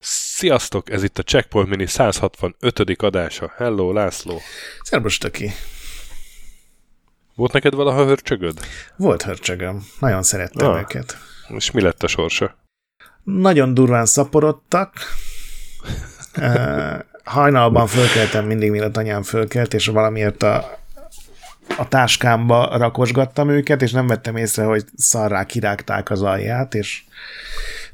Sziasztok, 0.00 0.90
ez 0.90 1.02
itt 1.02 1.18
a 1.18 1.22
Checkpoint 1.22 1.68
Mini 1.68 1.86
165. 1.86 2.80
adása. 2.96 3.52
Hello, 3.56 3.92
László. 3.92 4.40
Szerbus, 4.82 5.18
Töki. 5.18 5.50
Volt 7.34 7.52
neked 7.52 7.74
valaha 7.74 8.04
hörcsögöd? 8.04 8.58
Volt 8.96 9.22
hörcsögöm. 9.22 9.86
Nagyon 9.98 10.22
szerettem 10.22 10.68
ah, 10.68 10.78
őket. 10.78 11.16
És 11.48 11.70
mi 11.70 11.80
lett 11.80 12.02
a 12.02 12.06
sorsa? 12.06 12.56
Nagyon 13.22 13.74
durván 13.74 14.06
szaporodtak. 14.06 14.92
hajnalban 17.24 17.86
fölkeltem 17.86 18.46
mindig, 18.46 18.70
mielőtt 18.70 18.96
anyám 18.96 19.22
fölkelt, 19.22 19.74
és 19.74 19.86
valamiért 19.86 20.42
a, 20.42 20.78
a 21.76 21.88
táskámba 21.88 22.76
rakosgattam 22.76 23.48
őket, 23.48 23.82
és 23.82 23.92
nem 23.92 24.06
vettem 24.06 24.36
észre, 24.36 24.64
hogy 24.64 24.84
szarrá 24.96 25.44
kirágták 25.44 26.10
az 26.10 26.22
alját, 26.22 26.74
és 26.74 27.04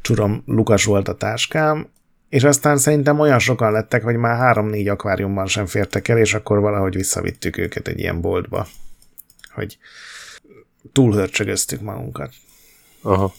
csurom 0.00 0.42
lukas 0.46 0.84
volt 0.84 1.08
a 1.08 1.16
táskám, 1.16 1.88
és 2.28 2.44
aztán 2.44 2.78
szerintem 2.78 3.18
olyan 3.18 3.38
sokan 3.38 3.72
lettek, 3.72 4.02
hogy 4.02 4.16
már 4.16 4.36
három-négy 4.36 4.88
akváriumban 4.88 5.46
sem 5.46 5.66
fértek 5.66 6.08
el, 6.08 6.18
és 6.18 6.34
akkor 6.34 6.60
valahogy 6.60 6.94
visszavittük 6.94 7.56
őket 7.56 7.88
egy 7.88 7.98
ilyen 7.98 8.20
boltba, 8.20 8.66
hogy 9.50 9.78
túlhörcsögöztük 10.92 11.80
magunkat. 11.80 12.32
Aha. 13.02 13.34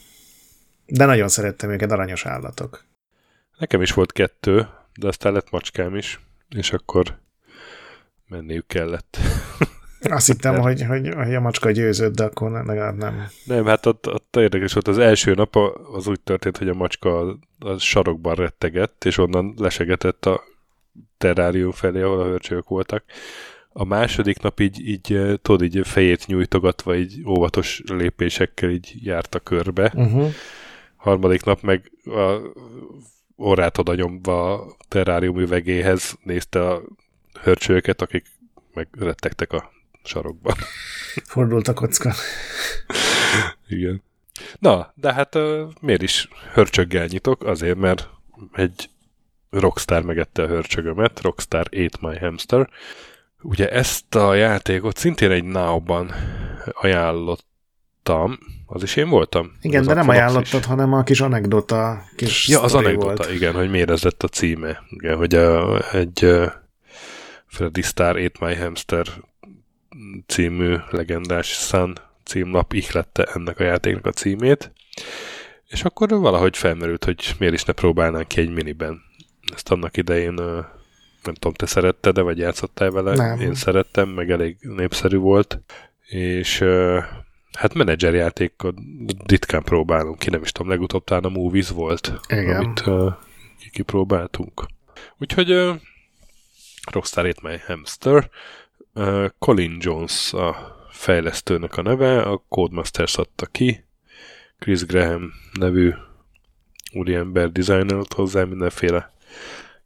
De 0.85 1.05
nagyon 1.05 1.27
szerettem 1.27 1.71
őket, 1.71 1.91
aranyos 1.91 2.25
állatok. 2.25 2.83
Nekem 3.57 3.81
is 3.81 3.93
volt 3.93 4.11
kettő, 4.11 4.67
de 4.99 5.07
aztán 5.07 5.33
lett 5.33 5.51
macskám 5.51 5.95
is, 5.95 6.19
és 6.49 6.71
akkor 6.71 7.19
menniük 8.27 8.67
kellett. 8.67 9.17
Azt 10.01 10.27
hittem, 10.27 10.59
hogy, 10.59 10.83
hogy, 10.83 11.13
hogy 11.13 11.35
a 11.35 11.39
macska 11.39 11.71
győzött, 11.71 12.15
de 12.15 12.23
akkor 12.23 12.51
legalább 12.51 12.97
nem. 12.97 13.27
Nem, 13.45 13.65
hát 13.65 13.85
ott, 13.85 14.07
ott 14.07 14.35
érdekes 14.35 14.73
volt. 14.73 14.87
Az 14.87 14.97
első 14.97 15.33
nap 15.33 15.55
az 15.93 16.07
úgy 16.07 16.19
történt, 16.19 16.57
hogy 16.57 16.69
a 16.69 16.73
macska 16.73 17.19
a, 17.19 17.37
a 17.59 17.77
sarokban 17.77 18.35
rettegett, 18.35 19.05
és 19.05 19.17
onnan 19.17 19.53
lesegetett 19.57 20.25
a 20.25 20.43
terrárium 21.17 21.71
felé, 21.71 22.01
ahol 22.01 22.21
a 22.21 22.25
hörcsők 22.25 22.67
voltak. 22.67 23.03
A 23.69 23.83
második 23.83 24.39
nap 24.39 24.59
így, 24.59 24.87
így 24.87 25.19
tudod, 25.41 25.61
így 25.61 25.87
fejét 25.87 26.27
nyújtogatva, 26.27 26.95
így 26.95 27.23
óvatos 27.27 27.81
lépésekkel 27.85 28.69
így 28.69 28.93
járt 29.03 29.35
a 29.35 29.39
körbe. 29.39 29.91
Uh-huh. 29.95 30.31
Harmadik 30.95 31.43
nap 31.43 31.61
meg 31.61 31.91
a 32.05 32.37
orrát 33.35 33.77
oda 33.77 33.95
nyomva 33.95 34.53
a 34.53 34.75
terrárium 34.87 35.39
üvegéhez 35.39 36.17
nézte 36.23 36.69
a 36.69 36.81
hörcsőket, 37.41 38.01
akik 38.01 38.25
meg 38.73 38.87
rettegtek 38.91 39.53
a 39.53 39.71
sarokban. 40.03 40.55
Fordult 41.33 41.67
a 41.67 41.73
kocka. 41.73 42.13
Igen. 43.67 44.03
Na, 44.59 44.93
de 44.95 45.13
hát 45.13 45.35
uh, 45.35 45.71
miért 45.79 46.01
is 46.01 46.27
hörcsöggel 46.53 47.05
nyitok? 47.05 47.43
Azért, 47.43 47.77
mert 47.77 48.09
egy 48.53 48.89
Rockstar 49.49 50.03
megette 50.03 50.43
a 50.43 50.47
hörcsögömet, 50.47 51.21
Rockstar 51.21 51.67
Ate 51.71 51.97
My 52.01 52.17
Hamster. 52.17 52.69
Ugye 53.41 53.69
ezt 53.69 54.15
a 54.15 54.33
játékot 54.33 54.97
szintén 54.97 55.31
egy 55.31 55.43
Now-ban 55.43 56.11
ajánlottam, 56.71 58.39
az 58.73 58.83
is 58.83 58.95
én 58.95 59.09
voltam? 59.09 59.51
Igen, 59.61 59.85
de 59.85 59.93
nem 59.93 60.09
ajánlottad, 60.09 60.59
is. 60.59 60.65
hanem 60.65 60.93
a 60.93 61.03
kis 61.03 61.21
anekdota. 61.21 62.03
Kis 62.15 62.47
ja, 62.47 62.61
az 62.61 62.73
anekdota, 62.73 63.05
volt. 63.05 63.31
igen, 63.31 63.53
hogy 63.53 63.69
miért 63.69 63.89
ez 63.89 64.03
lett 64.03 64.23
a 64.23 64.27
címe. 64.27 64.83
Igen, 64.89 65.17
hogy 65.17 65.35
a, 65.35 65.79
egy 65.95 66.23
uh, 66.23 66.51
Freddy 67.47 67.81
Star 67.81 68.17
Ate 68.17 68.45
My 68.45 68.55
Hamster 68.55 69.07
című 70.27 70.75
legendás 70.89 71.47
Sun 71.47 71.97
címlap 72.23 72.73
ihlette 72.73 73.23
ennek 73.23 73.59
a 73.59 73.63
játéknak 73.63 74.05
a 74.05 74.11
címét, 74.11 74.71
és 75.67 75.83
akkor 75.83 76.09
valahogy 76.09 76.57
felmerült, 76.57 77.05
hogy 77.05 77.35
miért 77.39 77.53
is 77.53 77.63
ne 77.63 77.73
próbálnánk 77.73 78.27
ki 78.27 78.39
egy 78.39 78.53
miniben. 78.53 79.01
Ezt 79.53 79.71
annak 79.71 79.97
idején 79.97 80.33
nem 81.23 81.33
tudom, 81.33 81.53
te 81.53 81.65
szeretted 81.65 82.13
de 82.13 82.21
vagy 82.21 82.37
játszottál 82.37 82.89
vele? 82.89 83.15
Nem. 83.15 83.39
Én 83.39 83.53
szerettem, 83.53 84.09
meg 84.09 84.31
elég 84.31 84.57
népszerű 84.59 85.17
volt, 85.17 85.61
és 86.07 86.63
hát 87.53 87.73
menedzserjátékot 87.73 88.77
ritkán 89.25 89.63
próbálunk 89.63 90.19
ki, 90.19 90.29
nem 90.29 90.41
is 90.41 90.51
tudom, 90.51 90.71
legutóbb 90.71 91.03
talán 91.03 91.23
a 91.23 91.29
Movies 91.29 91.69
volt, 91.69 92.19
Igen. 92.27 92.55
amit 92.55 92.87
uh, 92.87 93.13
kipróbáltunk. 93.71 94.65
Úgyhogy 95.17 95.51
uh, 95.51 95.75
Rockstar 96.91 97.25
Ate 97.25 97.49
My 97.49 97.57
Hamster, 97.67 98.29
Colin 99.39 99.77
Jones 99.79 100.33
a 100.33 100.77
fejlesztőnek 100.89 101.77
a 101.77 101.81
neve, 101.81 102.21
a 102.21 102.43
Codemasters 102.49 103.17
adta 103.17 103.45
ki, 103.45 103.83
Chris 104.59 104.85
Graham 104.85 105.33
nevű 105.59 105.93
úriember 106.93 107.51
dizájnolt 107.51 108.13
hozzá 108.13 108.43
mindenféle 108.43 109.13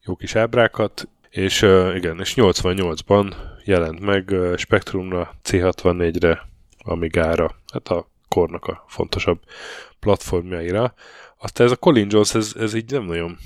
jó 0.05 0.15
kis 0.15 0.35
ábrákat, 0.35 1.07
és 1.29 1.61
uh, 1.61 1.95
igen, 1.95 2.19
és 2.19 2.33
88-ban 2.35 3.33
jelent 3.63 3.99
meg 3.99 4.29
uh, 4.29 4.57
Spectrumra, 4.57 5.35
C64-re, 5.43 6.47
Amigára, 6.85 7.55
hát 7.73 7.87
a 7.87 8.09
kornak 8.27 8.65
a 8.65 8.85
fontosabb 8.87 9.39
platformjaira. 9.99 10.93
Aztán 11.37 11.65
ez 11.65 11.73
a 11.73 11.75
Colin 11.75 12.07
Jones, 12.09 12.35
ez, 12.35 12.53
ez 12.59 12.73
így 12.73 12.91
nem 12.91 13.03
nagyon 13.03 13.37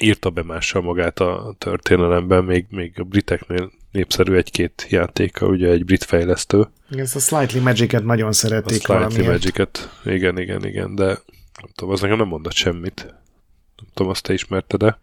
írta 0.00 0.30
be 0.30 0.42
mással 0.42 0.82
magát 0.82 1.18
a 1.18 1.54
történelemben, 1.58 2.44
még, 2.44 2.66
még 2.70 2.92
a 3.00 3.02
briteknél 3.02 3.70
népszerű 3.90 4.34
egy-két 4.34 4.86
játéka, 4.88 5.46
ugye 5.46 5.68
egy 5.68 5.84
brit 5.84 6.04
fejlesztő. 6.04 6.68
Igen, 6.90 7.04
ezt 7.04 7.16
a 7.16 7.18
Slightly 7.18 7.58
Magic-et 7.58 8.04
nagyon 8.04 8.32
szerették 8.32 8.88
A 8.88 9.08
Slightly 9.08 9.30
Magic-et, 9.30 10.00
igen, 10.04 10.38
igen, 10.38 10.64
igen, 10.64 10.94
de 10.94 11.04
nem 11.04 11.70
tudom, 11.74 11.92
az 11.92 12.00
nekem 12.00 12.16
nem 12.16 12.26
mondott 12.26 12.52
semmit. 12.52 13.04
Nem 13.76 13.86
tudom, 13.94 14.10
azt 14.10 14.22
te 14.22 14.32
ismerted 14.32 14.80
de 14.80 14.98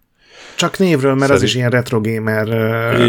Csak 0.55 0.77
névről, 0.77 1.13
mert 1.13 1.21
Szerint... 1.21 1.43
az 1.43 1.49
is 1.49 1.55
ilyen 1.55 1.69
retro 1.69 2.01
gamer 2.01 2.47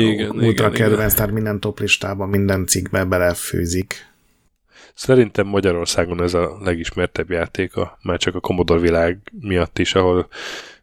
igen, 0.01 0.31
ultra 0.31 0.45
igen, 0.45 0.71
kedvenc, 0.71 1.13
igen. 1.13 1.17
tehát 1.17 1.33
minden 1.33 1.61
top 1.61 1.81
listában, 1.81 2.29
minden 2.29 2.67
cikkbe 2.67 3.05
belefőzik. 3.05 4.15
Szerintem 4.97 5.47
Magyarországon 5.47 6.23
ez 6.23 6.35
a 6.35 6.57
legismertebb 6.61 7.31
játéka, 7.31 7.99
már 8.03 8.19
csak 8.19 8.35
a 8.35 8.41
Commodore 8.41 8.81
világ 8.81 9.33
miatt 9.41 9.79
is, 9.79 9.95
ahol 9.95 10.29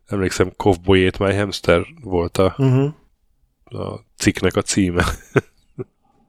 emlékszem, 0.06 0.54
Cowboy 0.58 1.06
Ate 1.06 1.26
My 1.26 1.36
Hamster 1.36 1.86
volt 2.02 2.38
a, 2.38 2.56
uh-huh. 2.58 2.94
a 3.64 4.06
cikknek 4.16 4.56
a 4.56 4.62
címe. 4.62 5.06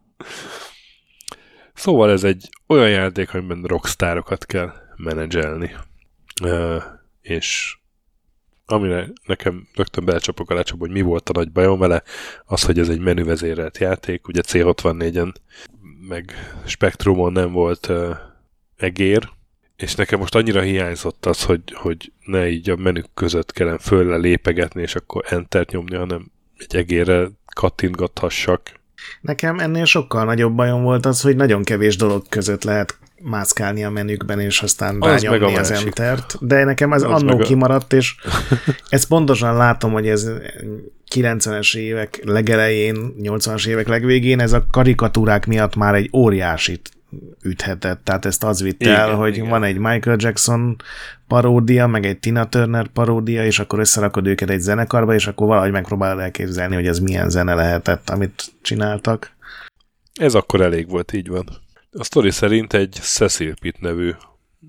szóval 1.75 2.11
ez 2.11 2.25
egy 2.25 2.49
olyan 2.67 2.91
játék, 2.91 3.35
amiben 3.35 3.63
rockstárokat 3.63 4.47
kell 4.47 4.73
menedzselni. 4.97 5.77
Uh, 6.43 6.83
és 7.21 7.77
amire 8.67 9.09
nekem 9.27 9.69
rögtön 9.75 10.05
belecsapok 10.05 10.51
a 10.51 10.55
lecsap, 10.55 10.79
hogy 10.79 10.91
mi 10.91 11.01
volt 11.01 11.29
a 11.29 11.33
nagy 11.33 11.53
bajom 11.53 11.79
vele, 11.79 12.03
az, 12.45 12.63
hogy 12.63 12.79
ez 12.79 12.89
egy 12.89 13.01
menüvezérelt 13.01 13.79
játék, 13.79 14.29
ugye 14.29 14.41
C64-en, 14.47 15.35
meg 16.09 16.35
Spectrumon 16.67 17.33
nem 17.33 17.53
volt 17.53 17.89
uh, 17.89 18.17
egér, 18.77 19.29
és 19.77 19.95
nekem 19.95 20.19
most 20.19 20.35
annyira 20.35 20.61
hiányzott 20.61 21.27
az, 21.27 21.43
hogy, 21.43 21.63
hogy 21.75 22.13
ne 22.25 22.49
így 22.49 22.71
a 22.71 22.77
menük 22.77 23.07
között 23.15 23.53
kellene 23.53 23.79
fölle 23.79 24.17
lépegetni, 24.17 24.83
és 24.83 24.95
akkor 24.95 25.25
enter 25.29 25.67
nyomni, 25.71 25.97
hanem 25.97 26.31
egy 26.57 26.77
egérre 26.77 27.29
kattintgathassak. 27.55 28.81
Nekem 29.21 29.59
ennél 29.59 29.85
sokkal 29.85 30.25
nagyobb 30.25 30.55
bajom 30.55 30.83
volt 30.83 31.07
az, 31.07 31.21
hogy 31.21 31.37
nagyon 31.37 31.63
kevés 31.63 31.97
dolog 31.97 32.29
között 32.29 32.65
lehet 32.65 32.99
mászkálni 33.25 33.85
a 33.85 33.91
menükben, 33.91 34.41
és 34.41 34.63
aztán 34.63 34.97
az 35.01 35.23
rányomni 35.23 35.57
az 35.57 35.71
entert. 35.71 36.37
De 36.41 36.65
nekem 36.65 36.93
ez 36.93 37.03
az 37.03 37.23
annó 37.23 37.39
a... 37.39 37.43
kimaradt, 37.43 37.93
és 37.93 38.15
ezt 38.89 39.09
pontosan 39.09 39.57
látom, 39.57 39.93
hogy 39.93 40.09
ez 40.09 40.31
90-es 41.15 41.77
évek 41.77 42.21
legelején, 42.25 43.15
80-as 43.23 43.67
évek 43.67 43.89
legvégén 43.89 44.41
ez 44.41 44.53
a 44.53 44.67
karikatúrák 44.71 45.47
miatt 45.47 45.77
már 45.77 45.95
egy 45.95 46.11
óriásit 46.13 46.91
üthetett. 47.43 48.05
Tehát 48.05 48.25
ezt 48.25 48.45
az 48.45 48.63
vitt 48.63 48.81
igen, 48.81 48.95
el, 48.95 49.15
hogy 49.15 49.37
igen. 49.37 49.49
van 49.49 49.65
egy 49.65 49.79
Michael 49.79 50.17
Jackson 50.21 50.77
paródia, 51.29 51.87
meg 51.87 52.07
egy 52.07 52.19
Tina 52.19 52.49
Turner 52.49 52.87
paródia, 52.87 53.45
és 53.45 53.59
akkor 53.59 53.79
összerakod 53.79 54.27
őket 54.27 54.51
egy 54.51 54.61
zenekarba, 54.61 55.15
és 55.15 55.27
akkor 55.27 55.47
valahogy 55.47 55.71
megpróbálod 55.71 56.23
elképzelni, 56.23 56.75
hogy 56.75 56.87
ez 56.87 56.99
milyen 56.99 57.31
zene 57.31 57.55
lehetett, 57.55 58.11
amit 58.11 58.45
csináltak. 58.63 59.33
Ez 60.15 60.35
akkor 60.35 60.61
elég 60.61 60.89
volt, 60.89 61.13
így 61.13 61.29
van. 61.29 61.45
A 61.97 62.05
sztori 62.05 62.31
szerint 62.31 62.73
egy 62.73 62.93
Cecil 62.93 63.55
Pitt 63.61 63.81
nevű 63.81 64.11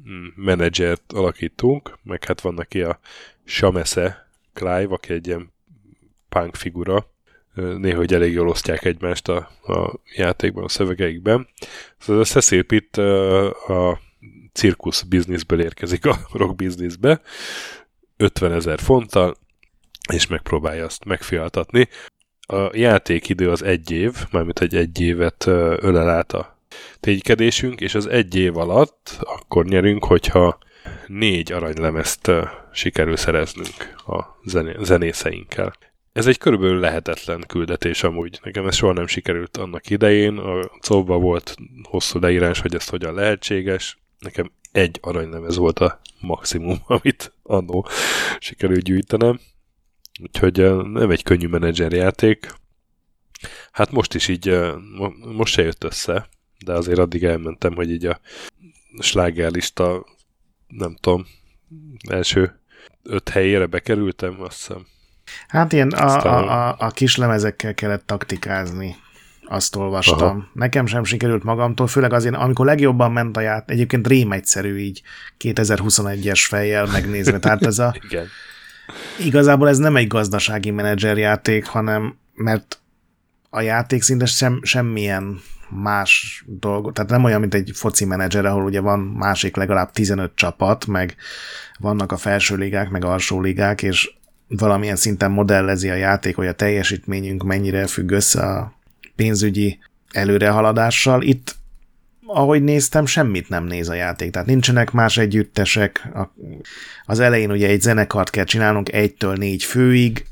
mm, 0.10 0.26
menedzsert 0.36 1.14
alakítunk, 1.14 1.98
meg 2.04 2.24
hát 2.24 2.42
van 2.42 2.54
neki 2.54 2.82
a 2.82 3.00
Shamese 3.44 4.30
Clive, 4.54 4.94
aki 4.94 5.14
egy 5.14 5.28
ilyen 5.28 5.54
punk 6.30 6.56
figura, 6.56 7.12
néha 7.54 7.98
hogy 7.98 8.14
elég 8.14 8.34
jól 8.34 8.48
osztják 8.48 8.86
egymást 8.86 9.28
a, 9.28 9.38
a 9.64 10.00
játékban, 10.16 10.64
a 10.64 10.70
szövegeikben. 10.70 11.48
Szóval 11.98 12.22
a 12.22 12.26
Cecil 12.26 12.64
Pitt 12.64 12.98
a 13.68 14.00
cirkusz 14.54 15.02
bizniszből 15.02 15.62
érkezik 15.62 16.06
a 16.06 16.18
rock 16.34 16.56
bizniszbe, 16.56 17.22
50 18.18 18.52
ezer 18.52 18.80
fonttal, 18.80 19.36
és 20.14 20.28
megpróbálja 20.28 20.86
azt 20.86 21.06
megfialtatni. 21.06 21.88
a 22.48 22.78
játékidő 22.78 23.50
az 23.50 23.64
egy 23.64 23.92
év, 23.92 24.14
mármint 24.32 24.60
egy 24.60 24.76
egy 24.76 25.02
évet 25.02 25.46
ölel 25.46 26.10
át 26.10 26.34
a 26.34 26.55
ténykedésünk, 27.00 27.82
és 27.82 27.96
az 27.96 28.08
egy 28.08 28.36
év 28.36 28.58
alatt 28.58 29.18
akkor 29.20 29.66
nyerünk, 29.66 30.06
hogyha 30.06 30.58
négy 31.08 31.52
aranylemezt 31.52 32.32
sikerül 32.74 33.18
szereznünk 33.18 33.96
a 34.08 34.40
zené- 34.44 34.78
zenészeinkkel. 34.82 35.74
Ez 36.14 36.28
egy 36.28 36.38
körülbelül 36.38 36.80
lehetetlen 36.80 37.44
küldetés 37.48 38.04
amúgy. 38.04 38.40
Nekem 38.44 38.68
ez 38.68 38.76
soha 38.76 38.94
nem 38.94 39.08
sikerült 39.08 39.58
annak 39.58 39.90
idején. 39.90 40.38
A 40.38 40.70
szóba 40.80 41.18
volt 41.18 41.56
hosszú 41.84 42.20
leírás, 42.20 42.60
hogy 42.60 42.76
ez 42.76 42.88
hogyan 42.88 43.14
lehetséges. 43.14 43.98
Nekem 44.20 44.52
egy 44.72 44.98
aranylemez 45.02 45.58
volt 45.58 45.80
a 45.80 46.02
maximum, 46.20 46.78
amit 46.88 47.34
annó 47.44 47.88
sikerült 48.40 48.84
gyűjtenem. 48.84 49.40
Úgyhogy 50.22 50.58
nem 50.84 51.12
egy 51.12 51.24
könnyű 51.24 51.48
menedzserjáték. 51.48 52.54
Hát 53.72 53.92
most 53.92 54.14
is 54.14 54.28
így, 54.28 54.60
most 55.36 55.54
se 55.54 55.62
jött 55.62 55.84
össze, 55.84 56.28
de 56.66 56.74
azért 56.74 57.00
addig 57.00 57.24
elmentem, 57.24 57.76
hogy 57.76 57.92
így 57.92 58.06
a 58.06 58.20
slágerlista, 59.00 60.06
nem 60.68 60.96
tudom, 61.02 61.26
első 62.10 62.60
öt 63.04 63.30
helyére 63.30 63.66
bekerültem, 63.66 64.36
azt 64.42 64.58
hiszem. 64.58 64.86
Hát 65.48 65.74
ilyen 65.74 65.90
a, 65.90 66.24
a, 66.26 66.68
a, 66.68 66.76
a 66.80 66.90
kis 66.90 67.16
lemezekkel 67.16 67.74
kellett 67.74 68.06
taktikázni, 68.06 68.96
azt 69.46 69.76
olvastam. 69.76 70.38
Aha. 70.38 70.50
Nekem 70.54 70.86
sem 70.86 71.04
sikerült 71.04 71.44
magamtól, 71.44 71.88
főleg 71.88 72.14
azért, 72.14 72.36
amikor 72.36 72.66
legjobban 72.66 73.12
ment 73.12 73.38
a 73.38 73.42
ját, 73.42 73.70
egyébként 73.70 74.08
rém 74.08 74.32
egyszerű 74.32 74.78
így 74.78 75.02
2021-es 75.40 76.46
fejjel 76.48 76.86
megnézni. 76.86 77.40
Tehát 77.40 77.66
ez 77.66 77.80
a... 77.80 77.96
Igen. 78.10 78.28
Igazából 79.20 79.68
ez 79.68 79.78
nem 79.78 79.96
egy 79.96 80.08
gazdasági 80.08 80.72
menedzserjáték, 80.72 81.66
hanem 81.66 82.18
mert 82.34 82.80
a 83.56 83.62
játék 83.62 84.02
szinte 84.02 84.26
sem, 84.26 84.60
semmilyen 84.64 85.42
más 85.70 86.44
dolgot, 86.48 86.94
tehát 86.94 87.10
nem 87.10 87.24
olyan, 87.24 87.40
mint 87.40 87.54
egy 87.54 87.72
foci 87.74 88.06
menedzser, 88.06 88.46
ahol 88.46 88.64
ugye 88.64 88.80
van 88.80 89.00
másik 89.00 89.56
legalább 89.56 89.92
15 89.92 90.32
csapat, 90.36 90.86
meg 90.86 91.16
vannak 91.80 92.12
a 92.12 92.18
felső 92.18 92.56
ligák, 92.56 92.90
meg 92.90 93.06
alsó 93.06 93.42
ligák, 93.42 93.84
és 93.84 94.14
valamilyen 94.48 94.96
szinten 94.96 95.32
modellezi 95.32 95.90
a 95.90 95.94
játék, 95.94 96.36
hogy 96.36 96.48
a 96.48 96.54
teljesítményünk 96.54 97.44
mennyire 97.44 97.88
függ 97.88 98.12
össze 98.12 98.42
a 98.42 98.74
pénzügyi 99.16 99.80
előrehaladással. 100.12 101.22
Itt, 101.22 101.56
ahogy 102.26 102.64
néztem, 102.64 103.06
semmit 103.06 103.50
nem 103.50 103.64
néz 103.64 103.90
a 103.90 103.94
játék. 103.94 104.32
Tehát 104.32 104.48
nincsenek 104.48 104.92
más 104.92 105.18
együttesek. 105.18 106.10
Az 107.06 107.20
elején 107.20 107.52
ugye 107.52 107.68
egy 107.68 107.82
zenekart 107.82 108.30
kell 108.30 108.44
csinálnunk 108.44 108.94
egytől 108.94 109.36
négy 109.36 109.64
főig, 109.64 110.26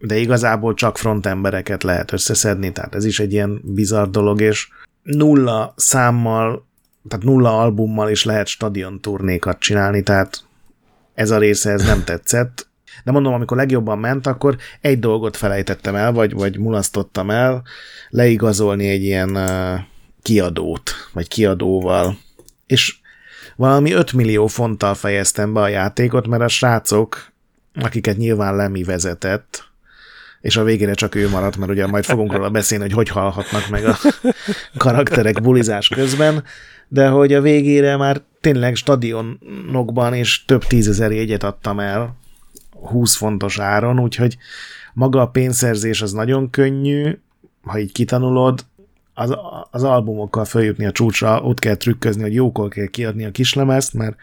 de 0.00 0.16
igazából 0.16 0.74
csak 0.74 0.98
frontembereket 0.98 1.82
lehet 1.82 2.12
összeszedni, 2.12 2.72
tehát 2.72 2.94
ez 2.94 3.04
is 3.04 3.20
egy 3.20 3.32
ilyen 3.32 3.60
bizarr 3.64 4.08
dolog, 4.08 4.40
és 4.40 4.68
nulla 5.02 5.74
számmal, 5.76 6.66
tehát 7.08 7.24
nulla 7.24 7.60
albummal 7.60 8.10
is 8.10 8.24
lehet 8.24 8.46
stadion 8.46 9.00
turnékat 9.00 9.58
csinálni, 9.58 10.02
tehát 10.02 10.44
ez 11.14 11.30
a 11.30 11.38
része 11.38 11.70
ez 11.70 11.84
nem 11.84 12.04
tetszett. 12.10 12.68
De 13.04 13.12
mondom, 13.12 13.32
amikor 13.32 13.56
legjobban 13.56 13.98
ment, 13.98 14.26
akkor 14.26 14.56
egy 14.80 14.98
dolgot 14.98 15.36
felejtettem 15.36 15.94
el, 15.94 16.12
vagy, 16.12 16.32
vagy 16.32 16.58
mulasztottam 16.58 17.30
el, 17.30 17.62
leigazolni 18.08 18.88
egy 18.88 19.02
ilyen 19.02 19.36
uh, 19.36 19.80
kiadót, 20.22 20.90
vagy 21.12 21.28
kiadóval. 21.28 22.16
És 22.66 22.96
valami 23.56 23.92
5 23.92 24.12
millió 24.12 24.46
fonttal 24.46 24.94
fejeztem 24.94 25.52
be 25.52 25.60
a 25.60 25.68
játékot, 25.68 26.26
mert 26.26 26.42
a 26.42 26.48
srácok, 26.48 27.32
akiket 27.74 28.16
nyilván 28.16 28.56
Lemi 28.56 28.82
vezetett, 28.82 29.69
és 30.40 30.56
a 30.56 30.64
végére 30.64 30.94
csak 30.94 31.14
ő 31.14 31.28
maradt, 31.28 31.56
mert 31.56 31.70
ugye 31.70 31.86
majd 31.86 32.04
fogunk 32.04 32.32
róla 32.32 32.50
beszélni, 32.50 32.84
hogy 32.84 32.92
hogy 32.92 33.08
halhatnak 33.08 33.68
meg 33.70 33.84
a 33.84 33.96
karakterek 34.76 35.42
bulizás 35.42 35.88
közben, 35.88 36.44
de 36.88 37.08
hogy 37.08 37.32
a 37.32 37.40
végére 37.40 37.96
már 37.96 38.22
tényleg 38.40 38.74
stadionokban 38.74 40.14
és 40.14 40.44
több 40.44 40.64
tízezer 40.64 41.12
jegyet 41.12 41.42
adtam 41.42 41.80
el 41.80 42.16
20 42.72 43.16
fontos 43.16 43.58
áron, 43.58 44.00
úgyhogy 44.00 44.36
maga 44.94 45.20
a 45.20 45.28
pénzszerzés 45.28 46.02
az 46.02 46.12
nagyon 46.12 46.50
könnyű, 46.50 47.18
ha 47.62 47.78
így 47.78 47.92
kitanulod, 47.92 48.64
az, 49.14 49.36
az 49.70 49.82
albumokkal 49.82 50.44
följutni 50.44 50.86
a 50.86 50.92
csúcsra, 50.92 51.40
ott 51.40 51.58
kell 51.58 51.74
trükközni, 51.74 52.22
hogy 52.22 52.34
jókor 52.34 52.68
kell 52.68 52.86
kiadni 52.86 53.24
a 53.24 53.30
kislemezt, 53.30 53.94
mert 53.94 54.16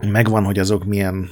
megvan, 0.00 0.44
hogy 0.44 0.58
azok 0.58 0.84
milyen 0.84 1.28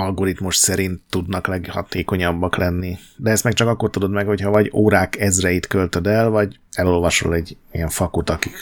algoritmus 0.00 0.56
szerint 0.56 1.00
tudnak 1.10 1.46
leghatékonyabbak 1.46 2.56
lenni. 2.56 2.98
De 3.16 3.30
ezt 3.30 3.44
meg 3.44 3.52
csak 3.52 3.68
akkor 3.68 3.90
tudod 3.90 4.10
meg, 4.10 4.26
hogyha 4.26 4.50
vagy 4.50 4.70
órák 4.74 5.20
ezreit 5.20 5.66
költöd 5.66 6.06
el, 6.06 6.28
vagy 6.28 6.60
elolvasol 6.72 7.34
egy 7.34 7.56
ilyen 7.72 7.88
fakut, 7.88 8.30
akik 8.30 8.56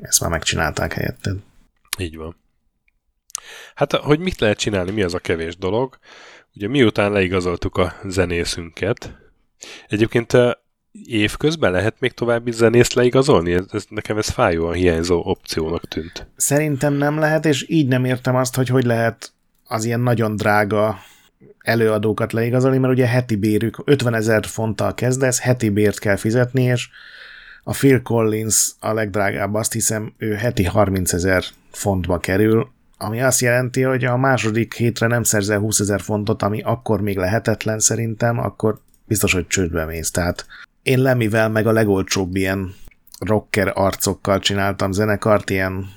ezt 0.00 0.20
már 0.20 0.30
megcsinálták 0.30 0.92
helyetted. 0.92 1.36
Így 1.98 2.16
van. 2.16 2.36
Hát, 3.74 3.92
hogy 3.92 4.18
mit 4.18 4.40
lehet 4.40 4.58
csinálni, 4.58 4.90
mi 4.90 5.02
az 5.02 5.14
a 5.14 5.18
kevés 5.18 5.56
dolog? 5.56 5.98
Ugye 6.54 6.68
miután 6.68 7.12
leigazoltuk 7.12 7.76
a 7.76 7.94
zenészünket, 8.04 9.18
egyébként 9.88 10.32
évközben 11.04 11.72
lehet 11.72 12.00
még 12.00 12.12
további 12.12 12.52
zenészt 12.52 12.92
leigazolni? 12.92 13.52
Ez, 13.52 13.64
ez, 13.72 13.84
nekem 13.88 14.18
ez 14.18 14.28
fájóan 14.28 14.74
hiányzó 14.74 15.22
opciónak 15.24 15.88
tűnt. 15.88 16.26
Szerintem 16.36 16.94
nem 16.94 17.18
lehet, 17.18 17.46
és 17.46 17.64
így 17.68 17.88
nem 17.88 18.04
értem 18.04 18.36
azt, 18.36 18.56
hogy 18.56 18.68
hogy 18.68 18.84
lehet 18.84 19.32
az 19.70 19.84
ilyen 19.84 20.00
nagyon 20.00 20.36
drága 20.36 20.98
előadókat 21.58 22.32
leigazolni, 22.32 22.78
mert 22.78 22.92
ugye 22.92 23.06
heti 23.06 23.36
bérük 23.36 23.82
50 23.84 24.14
ezer 24.14 24.46
fonttal 24.46 24.94
kezdesz, 24.94 25.40
heti 25.40 25.68
bért 25.68 25.98
kell 25.98 26.16
fizetni, 26.16 26.62
és 26.62 26.88
a 27.62 27.72
Phil 27.72 28.02
Collins 28.02 28.70
a 28.80 28.92
legdrágább, 28.92 29.54
azt 29.54 29.72
hiszem, 29.72 30.12
ő 30.18 30.34
heti 30.34 30.64
30 30.64 31.12
ezer 31.12 31.44
fontba 31.70 32.18
kerül, 32.18 32.70
ami 32.98 33.20
azt 33.22 33.40
jelenti, 33.40 33.82
hogy 33.82 34.04
a 34.04 34.16
második 34.16 34.74
hétre 34.74 35.06
nem 35.06 35.22
szerzel 35.22 35.58
20 35.58 35.80
ezer 35.80 36.00
fontot, 36.00 36.42
ami 36.42 36.60
akkor 36.62 37.00
még 37.00 37.16
lehetetlen 37.16 37.78
szerintem, 37.78 38.38
akkor 38.38 38.80
biztos, 39.04 39.32
hogy 39.32 39.46
csődbe 39.46 39.84
mész. 39.84 40.10
Tehát 40.10 40.46
én 40.82 40.98
Lemivel 40.98 41.48
meg 41.48 41.66
a 41.66 41.72
legolcsóbb 41.72 42.36
ilyen 42.36 42.74
rocker 43.18 43.72
arcokkal 43.74 44.38
csináltam 44.38 44.92
zenekart, 44.92 45.50
ilyen 45.50 45.88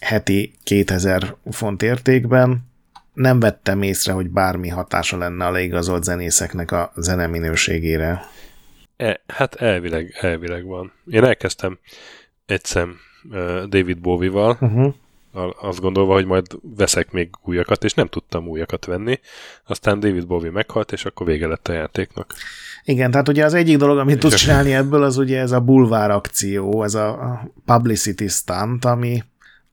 heti 0.00 0.52
2000 0.62 1.36
font 1.50 1.82
értékben, 1.82 2.68
nem 3.12 3.40
vettem 3.40 3.82
észre, 3.82 4.12
hogy 4.12 4.30
bármi 4.30 4.68
hatása 4.68 5.16
lenne 5.16 5.46
a 5.46 5.50
leigazolt 5.50 6.02
zenészeknek 6.02 6.72
a 6.72 6.92
zene 6.96 7.26
minőségére. 7.26 8.22
E, 8.96 9.20
hát 9.26 9.54
elvileg, 9.54 10.16
elvileg 10.20 10.64
van. 10.64 10.92
Én 11.06 11.24
elkezdtem 11.24 11.78
egyszer 12.46 12.86
David 13.68 13.98
Bowie-val, 13.98 14.56
uh-huh. 14.60 14.94
azt 15.60 15.80
gondolva, 15.80 16.12
hogy 16.12 16.24
majd 16.24 16.46
veszek 16.76 17.10
még 17.12 17.30
újakat, 17.44 17.84
és 17.84 17.94
nem 17.94 18.06
tudtam 18.06 18.48
újakat 18.48 18.84
venni. 18.84 19.20
Aztán 19.66 20.00
David 20.00 20.26
Bowie 20.26 20.50
meghalt, 20.50 20.92
és 20.92 21.04
akkor 21.04 21.26
vége 21.26 21.46
lett 21.46 21.68
a 21.68 21.72
játéknak. 21.72 22.34
Igen, 22.84 23.10
tehát 23.10 23.28
ugye 23.28 23.44
az 23.44 23.54
egyik 23.54 23.76
dolog, 23.76 23.98
amit 23.98 24.18
tudsz 24.18 24.34
csinálni 24.34 24.74
ebből, 24.74 25.02
az 25.02 25.16
ugye 25.16 25.40
ez 25.40 25.52
a 25.52 25.60
bulvár 25.60 26.10
akció, 26.10 26.82
ez 26.82 26.94
a 26.94 27.40
publicity 27.64 28.26
stunt, 28.26 28.84
ami, 28.84 29.22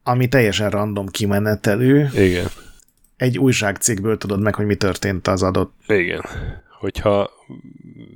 ami 0.03 0.27
teljesen 0.27 0.69
random 0.69 1.07
kimenetelő. 1.07 2.09
Igen 2.13 2.47
egy 3.17 3.37
újságcikkből 3.37 4.17
tudod 4.17 4.41
meg, 4.41 4.55
hogy 4.55 4.65
mi 4.65 4.75
történt 4.75 5.27
az 5.27 5.43
adott. 5.43 5.73
Igen. 5.87 6.21
Hogyha 6.79 7.29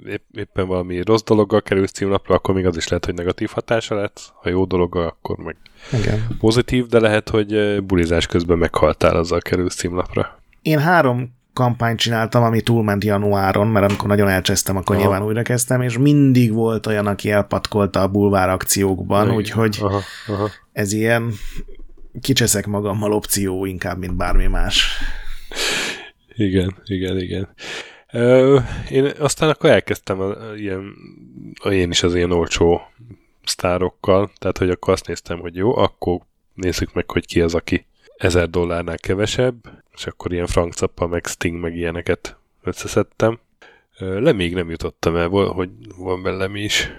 épp, 0.06 0.22
éppen 0.32 0.68
valami 0.68 1.02
rossz 1.02 1.24
dologgal 1.24 1.62
kerül 1.62 1.88
címlapra, 1.88 2.36
akkor 2.36 2.56
még 2.56 2.66
az 2.66 2.78
is 2.78 2.88
lehet, 2.88 3.06
hogy 3.06 3.14
negatív 3.14 3.50
hatása 3.50 3.96
lett. 3.96 4.34
Ha 4.42 4.50
jó 4.50 4.66
dologgal, 4.66 5.06
akkor 5.08 5.38
meg 5.38 5.56
Igen. 5.94 6.28
pozitív, 6.40 6.86
de 6.86 7.00
lehet, 7.00 7.30
hogy 7.30 7.54
eh, 7.54 7.80
bulizás 7.80 8.28
közben 8.28 8.58
meghaltál, 8.58 9.16
azzal 9.16 9.40
kerül 9.40 9.70
címlapra. 9.70 10.40
Én 10.62 10.80
három 10.80 11.40
kampányt 11.54 12.00
csináltam, 12.00 12.44
ami 12.44 12.62
túlment 12.62 13.04
januáron, 13.04 13.68
mert 13.68 13.90
amikor 13.90 14.08
nagyon 14.08 14.28
elcsesztem, 14.28 14.76
akkor 14.76 14.96
aha. 14.96 15.04
nyilván 15.04 15.24
újra 15.24 15.42
kezdtem, 15.42 15.82
és 15.82 15.98
mindig 15.98 16.54
volt 16.54 16.88
olyan, 16.88 17.08
aki 17.08 17.32
elpatkolta 17.32 18.02
a 18.02 18.08
bulvár 18.08 18.50
akciókban, 18.50 19.32
úgyhogy 19.32 19.78
aha, 19.82 20.02
aha. 20.28 20.50
ez 20.74 20.94
ilyen 20.94 21.34
kicseszek 22.22 22.66
magammal 22.66 23.12
opció 23.12 23.66
inkább, 23.66 23.98
mint 23.98 24.16
bármi 24.16 24.48
más. 24.48 24.98
Igen, 26.36 26.76
igen, 26.86 27.20
igen. 27.20 27.50
Ö, 28.12 28.60
én 28.90 29.12
aztán 29.20 29.50
akkor 29.50 29.70
elkezdtem 29.70 30.20
a, 30.20 30.50
a, 30.50 30.56
ilyen, 30.56 30.94
a, 31.64 31.70
én 31.70 31.90
is 31.90 32.04
az 32.04 32.16
ilyen 32.16 32.32
olcsó 32.32 32.82
sztárokkal, 33.46 34.32
tehát 34.38 34.58
hogy 34.58 34.70
akkor 34.70 34.94
azt 34.94 35.08
néztem, 35.08 35.40
hogy 35.40 35.56
jó, 35.56 35.78
akkor 35.78 36.20
nézzük 36.54 36.94
meg, 36.94 37.12
hogy 37.12 37.26
ki 37.26 37.42
az, 37.42 37.56
aki 37.56 37.86
ezer 38.18 38.50
dollárnál 38.50 38.98
kevesebb, 38.98 39.56
és 39.96 40.06
akkor 40.06 40.34
ilyen 40.34 40.48
Frank 40.48 40.74
Zappa, 40.74 41.08
meg 41.08 41.26
Sting, 41.26 41.60
meg 41.60 41.76
ilyeneket 41.76 42.38
összeszedtem. 42.64 43.40
Le 43.98 44.32
még 44.32 44.54
nem 44.54 44.70
jutottam 44.70 45.16
el, 45.16 45.28
hogy 45.28 45.70
van 45.98 46.24
benne 46.24 46.48
mi 46.48 46.62
is. 46.62 46.90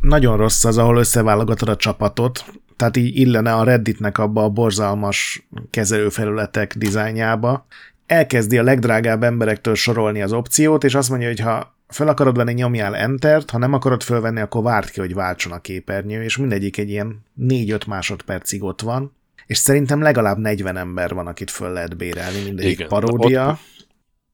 Nagyon 0.00 0.36
rossz 0.36 0.64
az, 0.64 0.78
ahol 0.78 0.98
összeválogatod 0.98 1.68
a 1.68 1.76
csapatot, 1.76 2.44
tehát 2.76 2.96
így 2.96 3.16
illene 3.16 3.54
a 3.54 3.64
Redditnek 3.64 4.18
abba 4.18 4.44
a 4.44 4.48
borzalmas 4.48 5.46
kezelőfelületek 5.70 6.74
dizájnjába. 6.74 7.66
Elkezdi 8.06 8.58
a 8.58 8.62
legdrágább 8.62 9.22
emberektől 9.22 9.74
sorolni 9.74 10.22
az 10.22 10.32
opciót, 10.32 10.84
és 10.84 10.94
azt 10.94 11.08
mondja, 11.08 11.28
hogy 11.28 11.40
ha 11.40 11.74
fel 11.88 12.08
akarod 12.08 12.36
venni, 12.36 12.52
nyomjál 12.52 12.96
Entert, 12.96 13.50
ha 13.50 13.58
nem 13.58 13.72
akarod 13.72 14.02
fölvenni, 14.02 14.40
akkor 14.40 14.62
várt 14.62 14.90
ki, 14.90 15.00
hogy 15.00 15.14
váltson 15.14 15.52
a 15.52 15.60
képernyő, 15.60 16.22
és 16.22 16.36
mindegyik 16.36 16.78
egy 16.78 16.90
ilyen 16.90 17.22
4-5 17.40 17.86
másodpercig 17.86 18.62
ott 18.62 18.80
van, 18.80 19.12
és 19.46 19.58
szerintem 19.58 20.02
legalább 20.02 20.38
40 20.38 20.76
ember 20.76 21.14
van, 21.14 21.26
akit 21.26 21.50
föl 21.50 21.72
lehet 21.72 21.96
bérelni, 21.96 22.42
mindegyik 22.44 22.72
Igen, 22.72 22.88
paródia. 22.88 23.48
Ott, 23.48 23.58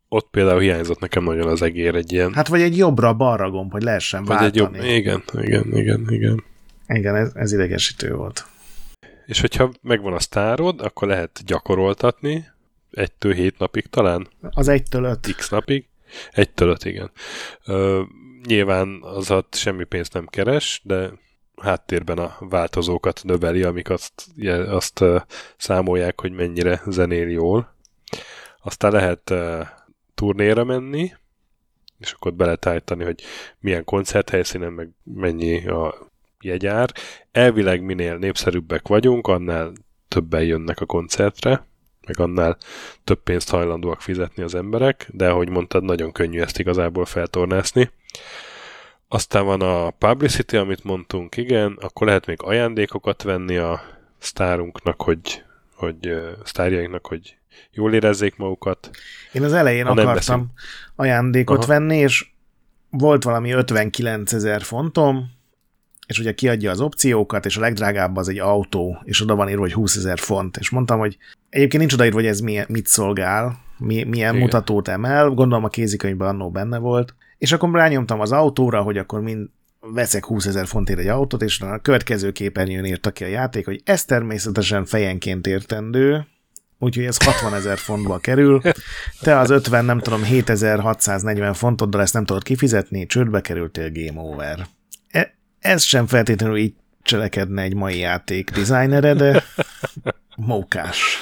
ott 0.09 0.29
például 0.31 0.61
hiányzott 0.61 1.01
nekem 1.01 1.25
nagyon 1.25 1.49
az 1.49 1.63
egér 1.63 1.95
egy 1.95 2.13
ilyen... 2.13 2.33
Hát 2.33 2.49
vagy 2.49 2.61
egy 2.61 2.77
jobbra-balra 2.77 3.51
gomb, 3.51 3.73
hogy 3.73 3.83
lehessen 3.83 4.25
vagy 4.25 4.37
váltani. 4.37 4.79
Egy 4.79 4.85
jobb... 4.85 4.97
Igen, 4.97 5.23
igen, 5.43 5.77
igen, 5.77 6.07
igen. 6.09 6.45
Igen, 6.87 7.17
ez, 7.17 7.31
ez 7.35 7.53
idegesítő 7.53 8.15
volt. 8.15 8.47
És 9.27 9.41
hogyha 9.41 9.73
megvan 9.81 10.13
a 10.13 10.21
sztárod, 10.21 10.81
akkor 10.81 11.09
lehet 11.09 11.41
gyakoroltatni, 11.45 12.47
egytől 12.91 13.33
hét 13.33 13.59
napig 13.59 13.87
talán? 13.87 14.29
Az 14.41 14.69
egytől 14.69 15.05
öt. 15.05 15.35
X 15.37 15.49
napig. 15.49 15.89
Egytől 16.31 16.69
öt, 16.69 16.85
igen. 16.85 17.11
Ö, 17.65 18.03
nyilván 18.47 19.03
az 19.03 19.31
ott 19.31 19.55
semmi 19.55 19.85
pénzt 19.85 20.13
nem 20.13 20.27
keres, 20.27 20.81
de 20.85 21.11
háttérben 21.63 22.19
a 22.19 22.37
változókat 22.39 23.21
növeli, 23.25 23.63
amik 23.63 23.91
azt, 23.91 24.27
azt 24.67 25.05
számolják, 25.57 26.21
hogy 26.21 26.33
mennyire 26.33 26.83
zenél 26.87 27.29
jól. 27.29 27.77
Aztán 28.63 28.93
lehet 28.93 29.33
turnéra 30.15 30.65
menni, 30.65 31.13
és 31.99 32.13
akkor 32.13 32.35
beletájtani, 32.35 33.05
hogy 33.05 33.23
milyen 33.59 33.85
koncerthelyszínen, 33.85 34.73
meg 34.73 34.89
mennyi 35.05 35.67
a 35.67 36.11
jegyár. 36.45 36.93
Elvileg 37.33 37.83
minél 37.83 38.17
népszerűbbek 38.17 38.89
vagyunk, 38.89 39.27
annál 39.27 39.73
többen 40.09 40.43
jönnek 40.45 40.81
a 40.81 40.87
koncertre, 40.87 41.67
meg 42.07 42.21
annál 42.21 42.57
több 43.05 43.23
pénzt 43.23 43.51
hajlandóak 43.51 44.01
fizetni 44.01 44.43
az 44.43 44.55
emberek, 44.55 45.09
de 45.11 45.29
ahogy 45.29 45.49
mondtad, 45.49 45.85
nagyon 45.85 46.13
könnyű 46.13 46.41
ezt 46.41 46.59
igazából 46.59 47.05
feltornászni. 47.05 47.91
Aztán 49.09 49.45
van 49.45 49.61
a 49.61 49.91
publicity, 49.91 50.57
amit 50.57 50.85
mondtunk, 50.85 51.37
igen, 51.37 51.79
akkor 51.81 52.07
lehet 52.07 52.27
még 52.27 52.43
ajándékokat 52.43 53.23
venni 53.23 53.57
a 53.57 53.81
sztárunknak, 54.19 55.03
hogy, 55.03 55.43
hogy 55.75 56.23
sztárjainknak, 56.45 57.07
hogy 57.07 57.37
jól 57.71 57.95
érezzék 57.95 58.37
magukat. 58.37 58.91
Én 59.33 59.43
az 59.43 59.53
elején 59.53 59.87
akartam 59.87 60.53
ajándékot 60.97 61.59
Aha. 61.59 61.67
venni, 61.67 61.97
és 61.97 62.31
volt 62.91 63.23
valami 63.23 63.51
59 63.51 64.33
ezer 64.33 64.63
fontom, 64.63 65.31
és 66.07 66.19
ugye 66.19 66.33
kiadja 66.33 66.71
az 66.71 66.81
opciókat, 66.81 67.47
és 67.47 67.57
a 67.57 67.61
legdrágább 67.61 68.17
az 68.17 68.29
egy 68.29 68.39
autó, 68.39 69.03
és 69.05 69.21
oda 69.21 69.35
van 69.35 69.49
írva, 69.49 69.61
hogy 69.61 69.73
20 69.73 69.97
ezer 69.97 70.19
font, 70.19 70.57
és 70.57 70.71
mondtam, 70.71 70.99
hogy 70.99 71.17
egyébként 71.51 71.83
nincs 71.83 71.93
odaírva, 71.93 72.17
hogy 72.17 72.27
ez 72.27 72.41
milyen, 72.41 72.67
mit 72.69 72.87
szolgál, 72.87 73.59
mi, 73.79 74.05
milyen 74.05 74.35
Igen. 74.35 74.45
mutatót 74.45 74.89
emel, 74.89 75.29
gondolom 75.29 75.65
a 75.65 75.69
kézikönyvben 75.69 76.29
annó 76.29 76.51
benne 76.51 76.79
volt, 76.79 77.15
és 77.39 77.53
akkor 77.53 77.71
rányomtam 77.71 78.21
az 78.21 78.33
autóra, 78.33 78.83
hogy 78.83 78.99
akkor 78.99 79.21
mind 79.21 79.49
veszek 79.81 80.25
20 80.25 80.47
ezer 80.47 80.67
fontért 80.67 80.99
egy 80.99 81.09
autót, 81.09 81.43
és 81.43 81.61
a 81.61 81.79
következő 81.79 82.33
képernyőn 82.33 82.85
írta 82.85 83.11
ki 83.11 83.25
a 83.25 83.27
játék, 83.27 83.65
hogy 83.65 83.81
ez 83.85 84.05
természetesen 84.05 84.85
fejenként 84.85 85.47
értendő, 85.47 86.27
úgyhogy 86.79 87.05
ez 87.05 87.25
60 87.25 87.55
ezer 87.55 87.79
fontba 87.79 88.19
kerül. 88.19 88.61
Te 89.21 89.39
az 89.39 89.51
50, 89.51 89.85
nem 89.85 89.99
tudom, 89.99 90.23
7640 90.23 91.55
fontoddal 91.55 92.01
ezt 92.01 92.15
nem 92.15 92.25
tudod 92.25 92.43
kifizetni, 92.43 93.07
csődbe 93.07 93.41
kerültél, 93.41 93.91
game 93.93 94.21
over 94.21 94.67
ez 95.63 95.83
sem 95.83 96.07
feltétlenül 96.07 96.57
így 96.57 96.75
cselekedne 97.03 97.63
egy 97.63 97.75
mai 97.75 97.99
játék 97.99 98.51
designere, 98.51 99.15
de 99.15 99.45
mókás. 100.37 101.19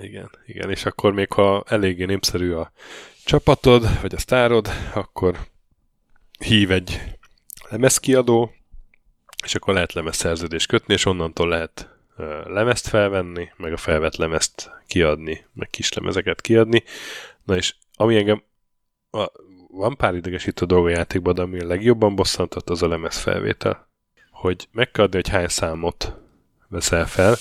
Igen, 0.00 0.30
igen, 0.46 0.70
és 0.70 0.84
akkor 0.84 1.12
még 1.12 1.32
ha 1.32 1.64
eléggé 1.66 2.04
népszerű 2.04 2.52
a 2.52 2.72
csapatod, 3.24 4.00
vagy 4.00 4.14
a 4.14 4.18
sztárod, 4.18 4.68
akkor 4.94 5.38
hív 6.38 6.70
egy 6.70 7.18
lemezkiadó, 7.68 8.52
és 9.44 9.54
akkor 9.54 9.74
lehet 9.74 9.92
lemezszerződést 9.92 10.68
kötni, 10.68 10.94
és 10.94 11.04
onnantól 11.04 11.48
lehet 11.48 11.88
lemezt 12.44 12.88
felvenni, 12.88 13.48
meg 13.56 13.72
a 13.72 13.76
felvett 13.76 14.16
lemezt 14.16 14.70
kiadni, 14.86 15.44
meg 15.52 15.70
kis 15.70 15.92
lemezeket 15.92 16.40
kiadni. 16.40 16.82
Na 17.44 17.56
és 17.56 17.74
ami 17.94 18.16
engem 18.16 18.42
a, 19.10 19.30
van 19.70 19.96
pár 19.96 20.14
idegesítő 20.14 20.66
dolog 20.66 20.86
a 20.86 20.90
játékban, 20.90 21.34
de 21.34 21.42
ami 21.42 21.60
a 21.60 21.66
legjobban 21.66 22.14
bosszantott, 22.14 22.70
az 22.70 22.82
a 22.82 22.88
lemez 22.88 23.18
felvétel. 23.18 23.88
Hogy 24.30 24.68
meg 24.72 24.90
kell 24.90 25.04
adni, 25.04 25.16
hogy 25.16 25.28
hány 25.28 25.48
számot 25.48 26.16
veszel 26.68 27.06
fel, 27.06 27.36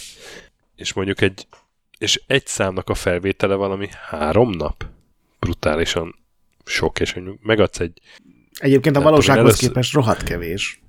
és 0.75 0.93
mondjuk 0.93 1.21
egy, 1.21 1.47
és 1.97 2.21
egy 2.27 2.47
számnak 2.47 2.89
a 2.89 2.93
felvétele 2.93 3.55
valami 3.55 3.87
három 4.09 4.49
nap. 4.49 4.85
Brutálisan 5.39 6.15
sok, 6.65 6.99
és 6.99 7.11
hogy 7.11 7.23
megadsz 7.41 7.79
egy... 7.79 8.01
Egyébként 8.59 8.95
a 8.95 9.01
valósághoz 9.01 9.45
először... 9.45 9.67
képest 9.67 9.93
rohadt 9.93 10.23
kevés. 10.23 10.81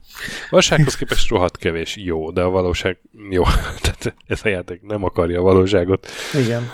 Valósághoz 0.51 0.97
képest 0.97 1.29
rohadt 1.29 1.57
kevés, 1.57 1.97
jó, 1.97 2.31
de 2.31 2.43
a 2.43 2.49
valóság 2.49 2.99
jó. 3.31 3.43
Tehát 3.83 4.15
ez 4.27 4.41
a 4.45 4.49
játék 4.49 4.83
nem 4.83 5.05
akarja 5.05 5.39
a 5.39 5.43
valóságot 5.43 6.09
Igen. 6.35 6.71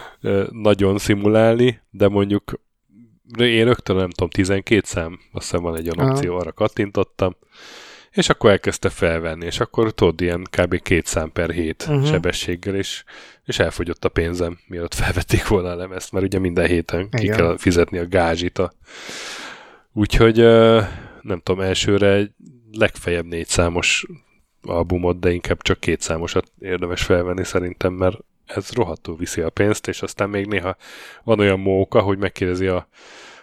nagyon 0.51 0.99
szimulálni, 0.99 1.81
de 1.91 2.09
mondjuk 2.09 2.61
én 3.39 3.65
rögtön 3.65 3.97
nem 3.97 4.11
tudom, 4.11 4.29
12 4.29 4.81
szám, 4.85 5.19
azt 5.33 5.51
hiszem 5.51 5.63
van 5.63 5.77
egy 5.77 5.91
olyan 5.91 6.11
opció, 6.11 6.37
arra 6.37 6.53
kattintottam, 6.53 7.37
és 8.11 8.29
akkor 8.29 8.51
elkezdte 8.51 8.89
felvenni, 8.89 9.45
és 9.45 9.61
akkor 9.61 9.95
tudod, 9.95 10.21
ilyen 10.21 10.47
kb. 10.51 10.83
két 10.83 11.07
szám 11.07 11.33
per 11.33 11.51
hét 11.51 11.85
uh-huh. 11.89 12.07
sebességgel, 12.07 12.75
és, 12.75 13.05
és 13.45 13.59
elfogyott 13.59 14.05
a 14.05 14.09
pénzem, 14.09 14.59
mielőtt 14.67 14.95
felvették 14.95 15.49
volna 15.49 15.71
a 15.71 15.75
lemezt, 15.75 16.13
mert 16.13 16.25
ugye 16.25 16.39
minden 16.39 16.67
héten 16.67 17.01
Igen. 17.01 17.21
ki 17.21 17.27
kell 17.27 17.57
fizetni 17.59 17.99
a 17.99 18.09
gázsit. 18.09 18.59
A... 18.59 18.73
Úgyhogy 19.93 20.37
nem 21.21 21.41
tudom, 21.43 21.61
elsőre 21.61 22.13
egy 22.13 22.31
legfeljebb 22.73 23.27
négy 23.27 23.47
számos 23.47 24.07
albumot, 24.63 25.21
de 25.21 25.31
inkább 25.31 25.63
csak 25.63 25.81
két 25.81 26.01
számosat 26.01 26.53
érdemes 26.59 27.03
felvenni 27.03 27.45
szerintem, 27.45 27.93
mert 27.93 28.19
ez 28.47 28.71
rohadtul 28.71 29.17
viszi 29.17 29.41
a 29.41 29.51
pénzt, 29.51 29.89
és 29.89 30.03
aztán 30.03 30.29
még 30.29 30.47
néha 30.47 30.77
van 31.23 31.41
olyan 31.41 31.61
móka, 31.61 32.01
hogy 32.01 32.19
megkérdezi 32.19 32.67
a, 32.67 32.89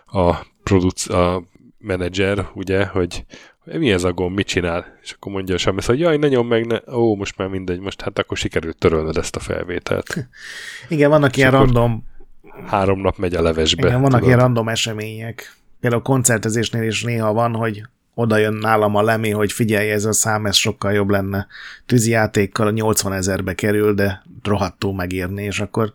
a, 0.06 0.46
produc, 0.64 1.10
a 1.10 1.44
menedzser, 1.78 2.50
ugye, 2.54 2.86
hogy 2.86 3.26
mi 3.64 3.92
ez 3.92 4.04
a 4.04 4.14
gomb, 4.14 4.36
mit 4.36 4.48
csinál? 4.48 4.98
És 5.02 5.12
akkor 5.12 5.32
mondja 5.32 5.56
a 5.56 5.58
Samis, 5.58 5.86
hogy 5.86 6.00
jaj, 6.00 6.18
ne 6.18 6.28
nyom 6.28 6.48
meg, 6.48 6.66
ne. 6.66 6.78
ó, 6.94 7.16
most 7.16 7.38
már 7.38 7.48
mindegy, 7.48 7.80
most 7.80 8.02
hát 8.02 8.20
akkor 8.20 8.38
sikerült 8.38 8.78
törölnöd 8.78 9.18
ezt 9.18 9.36
a 9.36 9.40
felvételt. 9.40 10.16
Igen, 10.90 11.10
vannak 11.10 11.38
ilyen 11.38 11.52
random... 11.52 12.10
Három 12.66 13.00
nap 13.00 13.18
megy 13.18 13.36
a 13.36 13.42
levesbe. 13.42 13.88
Igen, 13.88 14.02
vannak 14.02 14.12
tudod? 14.12 14.28
ilyen 14.28 14.40
random 14.40 14.68
események. 14.68 15.56
Például 15.80 16.02
a 16.02 16.06
koncertezésnél 16.06 16.84
is 16.84 17.04
néha 17.04 17.34
van, 17.34 17.56
hogy 17.56 17.84
oda 18.14 18.38
jön 18.38 18.54
nálam 18.54 18.96
a 18.96 19.02
lemé, 19.02 19.30
hogy 19.30 19.52
figyelj, 19.52 19.90
ez 19.90 20.06
a 20.06 20.14
szám, 20.14 20.46
ez 20.46 20.56
sokkal 20.56 20.92
jobb 20.92 21.10
lenne. 21.10 21.48
Tűzijátékkal 21.86 22.68
a 22.68 22.72
80 22.72 23.14
ezerbe 23.14 23.54
kerül, 23.54 23.94
de 23.94 24.24
rohadtó 24.44 24.92
megírni, 24.94 25.44
és 25.44 25.60
akkor 25.60 25.94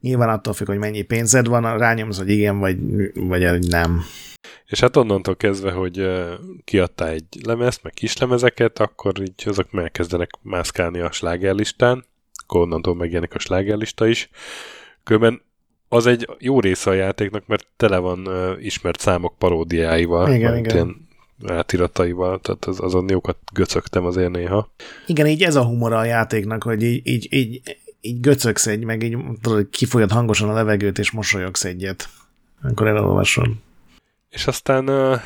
nyilván 0.00 0.28
attól 0.28 0.52
függ, 0.52 0.66
hogy 0.66 0.78
mennyi 0.78 1.02
pénzed 1.02 1.46
van, 1.46 1.78
rányomsz, 1.78 2.18
hogy 2.18 2.30
igen, 2.30 2.58
vagy, 2.58 2.76
vagy 3.14 3.58
nem. 3.68 4.04
És 4.66 4.80
hát 4.80 4.96
onnantól 4.96 5.36
kezdve, 5.36 5.70
hogy 5.70 6.10
kiadtál 6.64 7.08
egy 7.08 7.24
lemezt, 7.44 7.82
meg 7.82 7.92
kis 7.92 8.16
lemezeket, 8.16 8.78
akkor 8.78 9.12
így 9.20 9.42
azok 9.44 9.68
elkezdenek 9.72 10.30
mászkálni 10.42 11.00
a 11.00 11.12
slágerlistán, 11.12 12.04
akkor 12.44 12.60
onnantól 12.60 12.94
megjelenik 12.94 13.34
a 13.34 13.38
slágerlista 13.38 14.06
is. 14.06 14.30
Különben 15.04 15.42
az 15.88 16.06
egy 16.06 16.28
jó 16.38 16.60
része 16.60 16.90
a 16.90 16.94
játéknak, 16.94 17.46
mert 17.46 17.66
tele 17.76 17.98
van 17.98 18.26
uh, 18.26 18.64
ismert 18.64 19.00
számok 19.00 19.38
paródiáival. 19.38 20.32
Igen, 20.32 20.56
igen. 20.56 20.74
Ilyen 20.74 21.03
átirataival, 21.46 22.40
tehát 22.40 22.64
az, 22.64 22.80
azon 22.80 23.08
jókat 23.08 23.36
göcögtem 23.52 24.04
azért 24.04 24.30
néha. 24.30 24.72
Igen, 25.06 25.26
így 25.26 25.42
ez 25.42 25.54
a 25.54 25.64
humora 25.64 25.98
a 25.98 26.04
játéknak, 26.04 26.62
hogy 26.62 26.82
így, 26.82 27.06
így, 27.06 27.32
így, 27.32 27.62
így 28.00 28.20
göcögsz 28.20 28.66
egy, 28.66 28.84
meg 28.84 29.02
így 29.02 29.18
tudod, 29.40 29.68
kifolyod 29.70 30.10
hangosan 30.10 30.48
a 30.48 30.52
levegőt, 30.52 30.98
és 30.98 31.10
mosolyogsz 31.10 31.64
egyet, 31.64 32.08
amikor 32.62 32.86
elolvasod. 32.86 33.48
És 34.30 34.46
aztán 34.46 34.88
uh, 34.88 35.20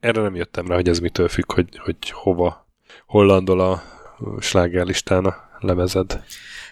erre 0.00 0.22
nem 0.22 0.34
jöttem 0.34 0.66
rá, 0.66 0.74
hogy 0.74 0.88
ez 0.88 0.98
mitől 0.98 1.28
függ, 1.28 1.52
hogy, 1.52 1.78
hogy 1.78 2.10
hova, 2.10 2.66
hol 3.06 3.26
landol 3.26 3.60
a 3.60 3.82
slágerlistán 4.40 5.24
a 5.24 5.36
lemezed. 5.58 6.22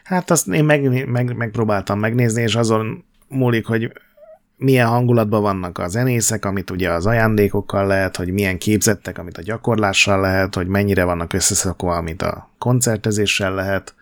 Hát 0.05 0.31
azt 0.31 0.49
én 0.49 0.65
meg, 0.65 1.09
meg, 1.09 1.37
megpróbáltam 1.37 1.99
megnézni, 1.99 2.43
és 2.43 2.55
azon 2.55 3.05
múlik, 3.29 3.67
hogy 3.67 3.93
milyen 4.63 4.87
hangulatban 4.87 5.43
vannak 5.43 5.79
a 5.79 5.89
zenészek, 5.89 6.45
amit 6.45 6.71
ugye 6.71 6.91
az 6.91 7.07
ajándékokkal 7.07 7.87
lehet, 7.87 8.17
hogy 8.17 8.33
milyen 8.33 8.59
képzettek, 8.59 9.19
amit 9.19 9.39
a 9.39 9.43
gyakorlással 9.43 10.21
lehet, 10.21 10.55
hogy 10.55 10.67
mennyire 10.67 11.05
vannak 11.05 11.33
összeszakva, 11.33 11.97
amit 11.97 12.23
a 12.23 12.51
koncertezéssel 12.59 13.55
lehet. 13.55 13.95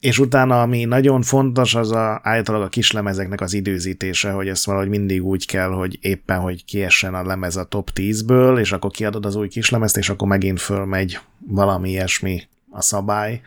És 0.00 0.18
utána, 0.18 0.62
ami 0.62 0.84
nagyon 0.84 1.22
fontos, 1.22 1.74
az 1.74 1.90
a, 1.90 2.20
általában 2.22 2.66
a 2.66 2.70
kislemezeknek 2.70 3.40
az 3.40 3.52
időzítése, 3.54 4.30
hogy 4.30 4.48
ezt 4.48 4.64
valahogy 4.64 4.88
mindig 4.88 5.24
úgy 5.24 5.46
kell, 5.46 5.68
hogy 5.68 5.98
éppen, 6.00 6.38
hogy 6.38 6.64
kiessen 6.64 7.14
a 7.14 7.26
lemez 7.26 7.56
a 7.56 7.64
top 7.64 7.90
10-ből, 7.94 8.58
és 8.58 8.72
akkor 8.72 8.90
kiadod 8.90 9.26
az 9.26 9.36
új 9.36 9.48
kislemezt, 9.48 9.96
és 9.96 10.08
akkor 10.08 10.28
megint 10.28 10.60
fölmegy 10.60 11.18
valami 11.46 11.90
ilyesmi 11.90 12.42
a 12.70 12.82
szabály. 12.82 13.40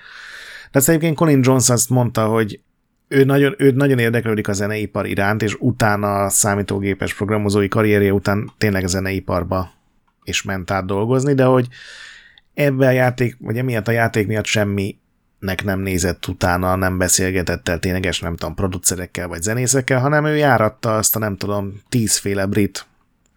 De 0.72 0.80
egyébként 0.86 1.16
Colin 1.16 1.40
Jones 1.44 1.70
azt 1.70 1.90
mondta, 1.90 2.26
hogy 2.26 2.60
ő 3.08 3.24
nagyon, 3.24 3.56
ő 3.58 3.72
nagyon 3.72 4.00
érdeklődik 4.00 4.48
a 4.48 4.54
zeneipar 4.54 5.06
iránt, 5.06 5.42
és 5.42 5.56
utána 5.60 6.24
a 6.24 6.30
számítógépes 6.30 7.14
programozói 7.14 7.68
karrierje 7.68 8.14
után 8.14 8.52
tényleg 8.58 8.88
zeneiparba 8.88 9.72
is 10.24 10.44
ment 10.44 10.72
át 10.72 10.86
dolgozni, 10.86 11.34
de 11.34 11.44
hogy 11.44 11.68
ebben 12.54 12.88
a 12.88 12.92
játék, 12.92 13.38
vagy 13.40 13.58
emiatt 13.58 13.88
a 13.88 13.92
játék 13.92 14.28
miatt 14.28 14.46
semmi 14.46 14.98
nek 15.40 15.64
nem 15.64 15.80
nézett 15.80 16.28
utána, 16.28 16.76
nem 16.76 16.98
beszélgetett 16.98 17.70
el 17.70 17.80
tényleges, 17.80 18.20
nem 18.20 18.36
tudom, 18.36 18.56
producerekkel 18.56 19.28
vagy 19.28 19.42
zenészekkel, 19.42 20.00
hanem 20.00 20.26
ő 20.26 20.36
járatta 20.36 20.96
azt 20.96 21.16
a 21.16 21.20
nem 21.20 21.38
tudom, 21.38 21.82
tízféle 21.90 22.46
brit 22.46 22.86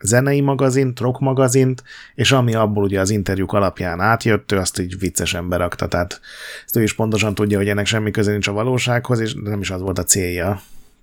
zenei 0.01 0.41
magazint, 0.41 1.01
rock 1.01 1.21
magazint, 1.21 1.83
és 2.15 2.33
ami 2.33 2.55
abból 2.55 2.83
ugye 2.83 3.01
az 3.01 3.11
interjúk 3.11 3.53
alapján 3.53 4.01
átjött, 4.01 4.53
ő 4.53 4.57
azt 4.57 4.79
így 4.79 4.99
viccesen 4.99 5.49
berakta, 5.49 5.89
tehát 5.89 6.21
ezt 6.65 6.77
ő 6.77 6.83
is 6.83 6.95
pontosan 6.95 7.35
tudja, 7.35 7.59
hogy 7.59 7.69
ennek 7.69 7.87
semmi 7.87 8.11
köze 8.11 8.31
nincs 8.31 8.49
a 8.49 8.53
valósághoz, 8.53 9.21
és 9.21 9.35
nem 9.35 9.61
is 9.61 9.71
az 9.71 9.81
volt 9.81 9.99
a 9.99 10.05
célja. 10.05 10.61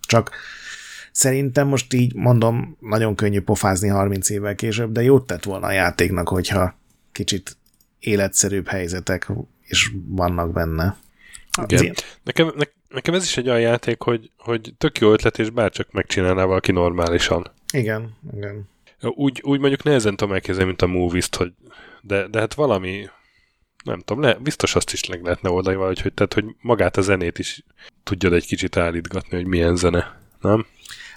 Csak 0.08 0.32
szerintem 1.12 1.68
most 1.68 1.94
így 1.94 2.16
mondom, 2.16 2.78
nagyon 2.80 3.16
könnyű 3.16 3.42
pofázni 3.42 3.88
30 3.88 4.30
évvel 4.30 4.56
később, 4.56 4.92
de 4.92 5.02
jót 5.02 5.28
tett 5.28 5.44
volna 5.44 5.68
a 5.68 5.72
játéknak, 5.72 6.28
hogyha 6.28 6.76
kicsit 7.12 7.58
életszerűbb 8.00 8.68
helyzetek 8.68 9.32
is 9.68 9.92
vannak 10.08 10.54
benne. 10.54 10.96
Igen. 11.68 11.94
Nekem, 12.24 12.52
ne, 12.56 12.64
nekem 12.90 13.14
ez 13.14 13.24
is 13.24 13.38
egy 13.38 13.50
olyan 13.50 13.60
játék, 13.60 14.02
hogy, 14.02 14.32
hogy 14.38 14.74
tök 14.78 15.00
jó 15.00 15.12
ötlet, 15.12 15.40
és 15.40 15.50
bárcsak 15.50 15.92
megcsinálná 15.92 16.44
valaki 16.44 16.72
normálisan. 16.72 17.52
Igen, 17.74 18.18
igen. 18.36 18.68
Úgy, 19.02 19.42
úgy 19.44 19.60
mondjuk 19.60 19.84
nehezen 19.84 20.16
tudom 20.16 20.34
elképzelni, 20.34 20.68
mint 20.68 20.82
a 20.82 20.88
movies 20.88 21.30
hogy 21.38 21.54
de, 22.02 22.28
de 22.28 22.40
hát 22.40 22.54
valami, 22.54 23.10
nem 23.84 24.00
tudom, 24.00 24.24
le, 24.24 24.34
biztos 24.34 24.76
azt 24.76 24.94
is 24.94 25.08
meg 25.08 25.24
lehetne 25.24 25.50
oldani 25.50 25.76
valahogy, 25.76 26.02
hogy, 26.02 26.14
tehát, 26.14 26.34
hogy 26.34 26.46
magát 26.62 26.98
a 26.98 27.02
zenét 27.02 27.40
is 27.40 27.64
tudjad 28.04 28.34
egy 28.34 28.46
kicsit 28.46 28.78
állítgatni, 28.78 29.38
hogy 29.38 29.46
milyen 29.46 29.76
zene, 29.76 30.20
nem? 30.42 30.66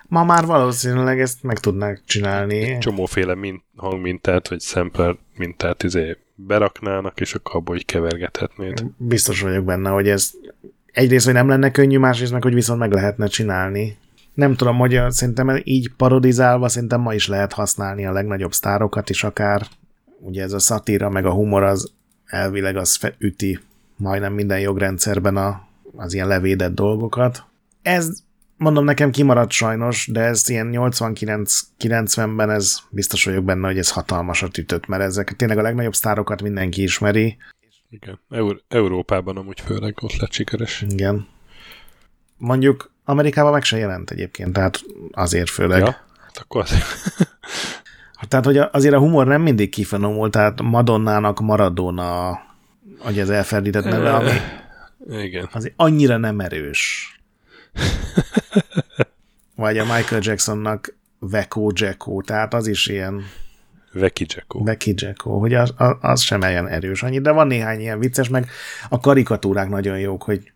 Ma 0.07 0.25
már 0.25 0.47
valószínűleg 0.47 1.21
ezt 1.21 1.43
meg 1.43 1.59
tudnák 1.59 2.03
csinálni. 2.07 2.63
Egy 2.63 2.79
csomóféle 2.79 3.35
mint, 3.35 3.63
hangmintát, 3.77 4.49
vagy 4.49 4.61
sampler 4.61 5.17
mintát 5.37 5.83
izé 5.83 6.17
beraknának, 6.35 7.21
és 7.21 7.35
akkor 7.35 7.57
abból 7.57 7.77
így 7.77 7.85
kevergethetnéd. 7.85 8.85
Biztos 8.97 9.41
vagyok 9.41 9.65
benne, 9.65 9.91
hogy 9.91 10.09
ez 10.09 10.31
egyrészt, 10.93 11.25
hogy 11.25 11.35
nem 11.35 11.49
lenne 11.49 11.71
könnyű, 11.71 11.99
másrészt 11.99 12.33
meg, 12.33 12.43
hogy 12.43 12.55
viszont 12.55 12.79
meg 12.79 12.93
lehetne 12.93 13.27
csinálni. 13.27 13.97
Nem 14.39 14.55
tudom, 14.55 14.79
hogy 14.79 15.01
szerintem 15.09 15.61
így 15.65 15.91
parodizálva 15.97 16.69
szerintem 16.69 17.01
ma 17.01 17.15
is 17.15 17.29
lehet 17.29 17.53
használni 17.53 18.07
a 18.07 18.13
legnagyobb 18.13 18.53
sztárokat 18.53 19.11
is 19.11 19.25
akár. 19.25 19.67
Ugye 20.21 20.43
ez 20.43 20.53
a 20.53 20.59
szatíra 20.59 21.09
meg 21.09 21.27
a 21.27 21.33
humor 21.33 21.63
az 21.63 21.93
elvileg 22.25 22.77
az 22.77 23.13
üti 23.19 23.59
majdnem 23.97 24.33
minden 24.33 24.61
jogrendszerben 24.61 25.37
a, 25.37 25.69
az 25.97 26.15
ilyen 26.15 26.27
levédett 26.27 26.75
dolgokat. 26.75 27.45
Ez 27.83 28.11
mondom, 28.57 28.85
nekem 28.85 29.11
kimaradt 29.11 29.51
sajnos, 29.51 30.09
de 30.13 30.21
ez 30.21 30.49
ilyen 30.49 30.71
89-90-ben 30.73 32.51
ez 32.51 32.79
biztos 32.91 33.25
vagyok 33.25 33.45
benne, 33.45 33.67
hogy 33.67 33.79
ez 33.79 33.91
hatalmasat 33.91 34.59
ütött, 34.59 34.87
mert 34.87 35.03
ezek 35.03 35.37
tényleg 35.37 35.59
a 35.59 35.63
legnagyobb 35.63 35.95
sztárokat 35.95 36.43
mindenki 36.43 36.83
ismeri. 36.83 37.37
Igen, 37.91 38.21
Eur- 38.31 38.65
Európában 38.69 39.37
amúgy 39.37 39.61
főleg 39.61 39.97
ott 40.01 40.17
lett 40.17 40.33
sikeres. 40.33 40.85
Igen. 40.89 41.27
Mondjuk 42.37 42.97
Amerikában 43.09 43.53
meg 43.53 43.65
se 43.65 43.77
jelent 43.77 44.11
egyébként, 44.11 44.53
tehát 44.53 44.81
azért 45.11 45.51
főleg. 45.51 45.79
Ja, 45.81 45.97
hát 46.21 46.39
akkor 46.39 46.63
azért. 46.63 46.85
tehát, 48.29 48.45
hogy 48.45 48.59
azért 48.59 48.95
a 48.95 48.99
humor 48.99 49.27
nem 49.27 49.43
mindig 49.43 49.71
kifinomult, 49.71 50.31
tehát 50.33 50.63
Madonnának 50.63 51.41
Maradona, 51.41 52.41
hogy 52.99 53.19
ez 53.19 53.29
elferdített 53.29 53.85
neve, 53.85 54.15
ami 54.15 54.31
igen. 55.25 55.49
azért 55.53 55.75
annyira 55.77 56.17
nem 56.17 56.41
erős. 56.41 57.13
Vagy 59.55 59.79
a 59.79 59.85
Michael 59.85 60.21
Jacksonnak 60.25 60.97
Veko 61.19 61.71
Jacko, 61.75 62.21
tehát 62.21 62.55
az 62.55 62.67
is 62.67 62.87
ilyen 62.87 63.25
Veki 63.93 64.27
Jacko. 64.29 64.65
Veki 64.65 64.95
Jacko, 64.97 65.39
hogy 65.39 65.55
az, 65.55 65.75
az 66.01 66.21
sem 66.21 66.41
olyan 66.41 66.69
erős 66.69 67.03
annyi, 67.03 67.21
de 67.21 67.31
van 67.31 67.47
néhány 67.47 67.81
ilyen 67.81 67.99
vicces, 67.99 68.29
meg 68.29 68.51
a 68.89 69.01
karikatúrák 69.01 69.69
nagyon 69.69 69.99
jók, 69.99 70.23
hogy 70.23 70.53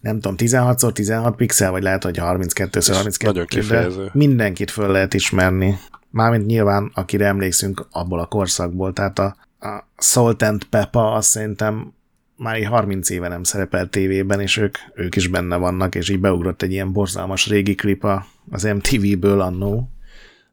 nem 0.00 0.20
tudom, 0.20 0.34
16x16 0.38 1.32
pixel, 1.36 1.70
vagy 1.70 1.82
lehet, 1.82 2.04
hogy 2.04 2.18
32x32, 2.20 3.22
nagyon 3.22 3.46
kifejező. 3.46 4.10
mindenkit 4.12 4.70
föl 4.70 4.90
lehet 4.90 5.14
ismerni. 5.14 5.78
Mármint 6.10 6.46
nyilván, 6.46 6.90
akire 6.94 7.26
emlékszünk 7.26 7.86
abból 7.90 8.18
a 8.18 8.26
korszakból, 8.26 8.92
tehát 8.92 9.18
a, 9.18 9.36
a 9.60 9.84
Salt 9.98 10.42
and 10.42 10.64
Peppa 10.64 11.12
azt 11.12 11.28
szerintem 11.28 11.92
már 12.36 12.64
30 12.64 13.10
éve 13.10 13.28
nem 13.28 13.42
szerepel 13.42 13.88
tévében, 13.88 14.40
és 14.40 14.56
ők, 14.56 14.76
ők 14.94 15.16
is 15.16 15.26
benne 15.26 15.56
vannak, 15.56 15.94
és 15.94 16.08
így 16.08 16.20
beugrott 16.20 16.62
egy 16.62 16.72
ilyen 16.72 16.92
borzalmas 16.92 17.46
régi 17.46 17.74
klip 17.74 18.06
az 18.50 18.62
MTV-ből 18.62 19.40
annó. 19.40 19.90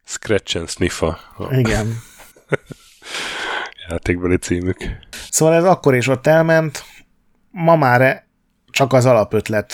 Scratch 0.03 0.57
and 0.57 0.69
Sniffa. 0.69 1.19
Igen. 1.51 1.97
Játékbeli 3.89 4.37
címük. 4.37 4.77
Szóval 5.29 5.55
ez 5.55 5.63
akkor 5.63 5.95
is 5.95 6.07
ott 6.07 6.27
elment, 6.27 6.83
ma 7.51 7.75
már 7.75 8.24
csak 8.75 8.93
az 8.93 9.05
alapötlet 9.05 9.73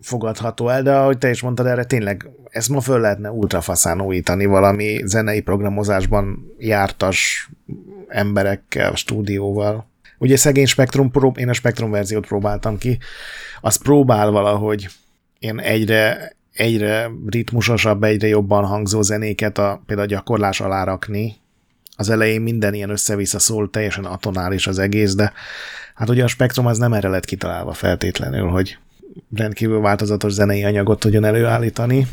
fogadható 0.00 0.68
el, 0.68 0.82
de 0.82 0.94
ahogy 0.94 1.18
te 1.18 1.30
is 1.30 1.42
mondtad, 1.42 1.66
erre 1.66 1.84
tényleg 1.84 2.30
ezt 2.50 2.68
ma 2.68 2.80
föl 2.80 3.00
lehetne 3.00 3.30
ultrafaszán 3.30 4.00
újítani 4.00 4.44
valami 4.44 5.00
zenei 5.04 5.40
programozásban 5.40 6.52
jártas 6.58 7.50
emberekkel, 8.08 8.94
stúdióval. 8.94 9.86
Ugye 10.18 10.36
szegény 10.36 10.66
Spectrum, 10.66 11.10
prób- 11.10 11.38
én 11.38 11.48
a 11.48 11.52
Spectrum 11.52 11.90
verziót 11.90 12.26
próbáltam 12.26 12.78
ki, 12.78 12.98
az 13.60 13.76
próbál 13.76 14.30
valahogy 14.30 14.88
én 15.38 15.58
egyre, 15.58 16.32
egyre 16.52 17.10
ritmusosabb, 17.26 18.02
egyre 18.02 18.26
jobban 18.26 18.64
hangzó 18.64 19.02
zenéket 19.02 19.58
a, 19.58 19.82
például 19.86 20.08
a 20.08 20.12
gyakorlás 20.12 20.60
alá 20.60 20.84
rakni. 20.84 21.36
Az 21.96 22.08
elején 22.08 22.40
minden 22.40 22.74
ilyen 22.74 22.90
össze-vissza 22.90 23.38
szól, 23.38 23.70
teljesen 23.70 24.04
atonális 24.04 24.66
az 24.66 24.78
egész, 24.78 25.14
de 25.14 25.32
hát 25.94 26.08
ugye 26.08 26.24
a 26.24 26.28
Spectrum 26.28 26.66
az 26.66 26.78
nem 26.78 26.92
erre 26.92 27.08
lett 27.08 27.24
kitalálva 27.24 27.72
feltétlenül, 27.72 28.48
hogy 28.48 28.78
rendkívül 29.34 29.80
változatos 29.80 30.32
zenei 30.32 30.64
anyagot 30.64 31.00
tudjon 31.00 31.24
előállítani. 31.24 32.06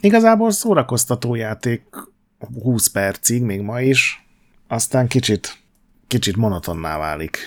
Igazából 0.00 0.50
szórakoztató 0.50 1.34
játék 1.34 1.82
20 2.62 2.86
percig, 2.86 3.42
még 3.42 3.60
ma 3.60 3.80
is, 3.80 4.26
aztán 4.68 5.06
kicsit 5.06 5.58
kicsit 6.08 6.36
monotonná 6.36 6.98
válik. 6.98 7.38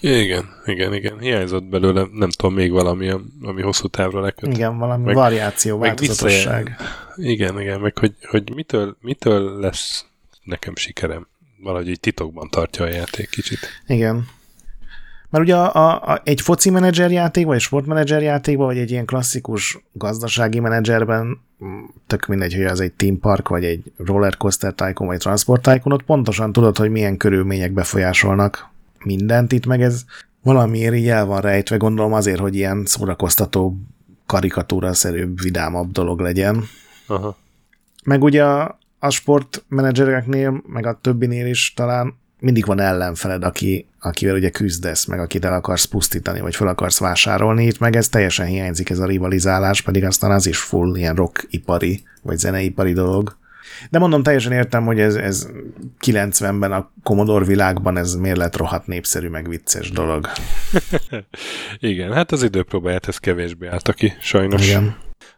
Igen, 0.00 0.48
igen, 0.64 0.94
igen. 0.94 1.18
Hiányzott 1.18 1.64
belőle, 1.64 2.06
nem 2.12 2.30
tudom, 2.30 2.54
még 2.54 2.70
valami, 2.70 3.14
ami 3.42 3.62
hosszú 3.62 3.88
távra 3.88 4.20
leköt. 4.20 4.52
Igen, 4.52 4.78
valami 4.78 5.04
meg, 5.04 5.14
variáció, 5.14 5.78
meg 5.78 5.88
változatosság. 5.88 6.76
Igen, 7.16 7.60
igen, 7.60 7.80
meg 7.80 7.98
hogy, 7.98 8.14
hogy 8.30 8.54
mitől, 8.54 8.96
mitől 9.00 9.58
lesz 9.60 10.04
nekem 10.42 10.76
sikerem. 10.76 11.26
Valahogy 11.62 11.88
így 11.88 12.00
titokban 12.00 12.48
tartja 12.50 12.84
a 12.84 12.88
játék 12.88 13.30
kicsit. 13.30 13.58
Igen. 13.86 14.26
Mert 15.30 15.44
ugye 15.44 15.56
a, 15.56 15.74
a, 15.74 16.12
a, 16.12 16.20
egy 16.24 16.40
foci 16.40 16.70
menedzser 16.70 17.10
játékban, 17.10 17.54
egy 17.54 17.60
sportmenedzser 17.60 18.22
játékban, 18.22 18.66
vagy 18.66 18.78
egy 18.78 18.90
ilyen 18.90 19.06
klasszikus 19.06 19.78
gazdasági 19.92 20.60
menedzserben, 20.60 21.40
tök 22.06 22.26
mindegy, 22.26 22.54
hogy 22.54 22.64
az 22.64 22.80
egy 22.80 22.92
team 22.92 23.20
park, 23.20 23.48
vagy 23.48 23.64
egy 23.64 23.92
rollercoaster 23.96 24.72
tycoon, 24.74 25.08
vagy 25.08 25.18
transport 25.18 25.62
tycoon, 25.62 25.94
ott 25.94 26.02
pontosan 26.02 26.52
tudod, 26.52 26.76
hogy 26.76 26.90
milyen 26.90 27.16
körülmények 27.16 27.72
befolyásolnak 27.72 28.70
mindent. 29.04 29.52
Itt 29.52 29.66
meg 29.66 29.82
ez 29.82 30.04
valamiért 30.42 30.94
így 30.94 31.08
el 31.08 31.24
van 31.24 31.40
rejtve, 31.40 31.76
gondolom 31.76 32.12
azért, 32.12 32.38
hogy 32.38 32.54
ilyen 32.54 32.84
szórakoztató, 32.86 33.76
karikatúra-szerűbb, 34.26 35.40
vidámabb 35.40 35.92
dolog 35.92 36.20
legyen. 36.20 36.64
Aha. 37.06 37.36
Meg 38.04 38.22
ugye 38.22 38.44
a, 38.44 38.78
a 38.98 39.10
sportmenedzsereknél, 39.10 40.62
meg 40.66 40.86
a 40.86 40.98
többinél 41.02 41.46
is 41.46 41.72
talán 41.76 42.14
mindig 42.40 42.66
van 42.66 42.80
ellenfeled, 42.80 43.44
aki, 43.44 43.86
akivel 44.00 44.34
ugye 44.34 44.50
küzdesz, 44.50 45.04
meg 45.04 45.20
akit 45.20 45.44
el 45.44 45.52
akarsz 45.52 45.84
pusztítani, 45.84 46.40
vagy 46.40 46.56
fel 46.56 46.68
akarsz 46.68 46.98
vásárolni, 46.98 47.64
itt 47.66 47.78
meg 47.78 47.96
ez 47.96 48.08
teljesen 48.08 48.46
hiányzik, 48.46 48.90
ez 48.90 48.98
a 48.98 49.06
rivalizálás, 49.06 49.82
pedig 49.82 50.04
aztán 50.04 50.30
az 50.30 50.46
is 50.46 50.58
full 50.58 50.96
ilyen 50.96 51.14
rockipari, 51.14 52.02
vagy 52.22 52.38
zeneipari 52.38 52.92
dolog. 52.92 53.36
De 53.90 53.98
mondom, 53.98 54.22
teljesen 54.22 54.52
értem, 54.52 54.84
hogy 54.84 55.00
ez, 55.00 55.14
ez 55.14 55.48
90-ben 56.06 56.72
a 56.72 56.90
Commodore 57.02 57.44
világban 57.44 57.96
ez 57.96 58.14
miért 58.14 58.36
lett 58.36 58.56
rohadt 58.56 58.86
népszerű, 58.86 59.28
meg 59.28 59.48
vicces 59.48 59.90
dolog. 59.90 60.28
Igen, 61.78 62.12
hát 62.12 62.32
az 62.32 62.42
időpróbáját 62.42 63.08
ez 63.08 63.18
kevésbé 63.18 63.66
állta 63.66 63.92
ki, 63.92 64.12
sajnos. 64.20 64.68
Igen. 64.68 64.96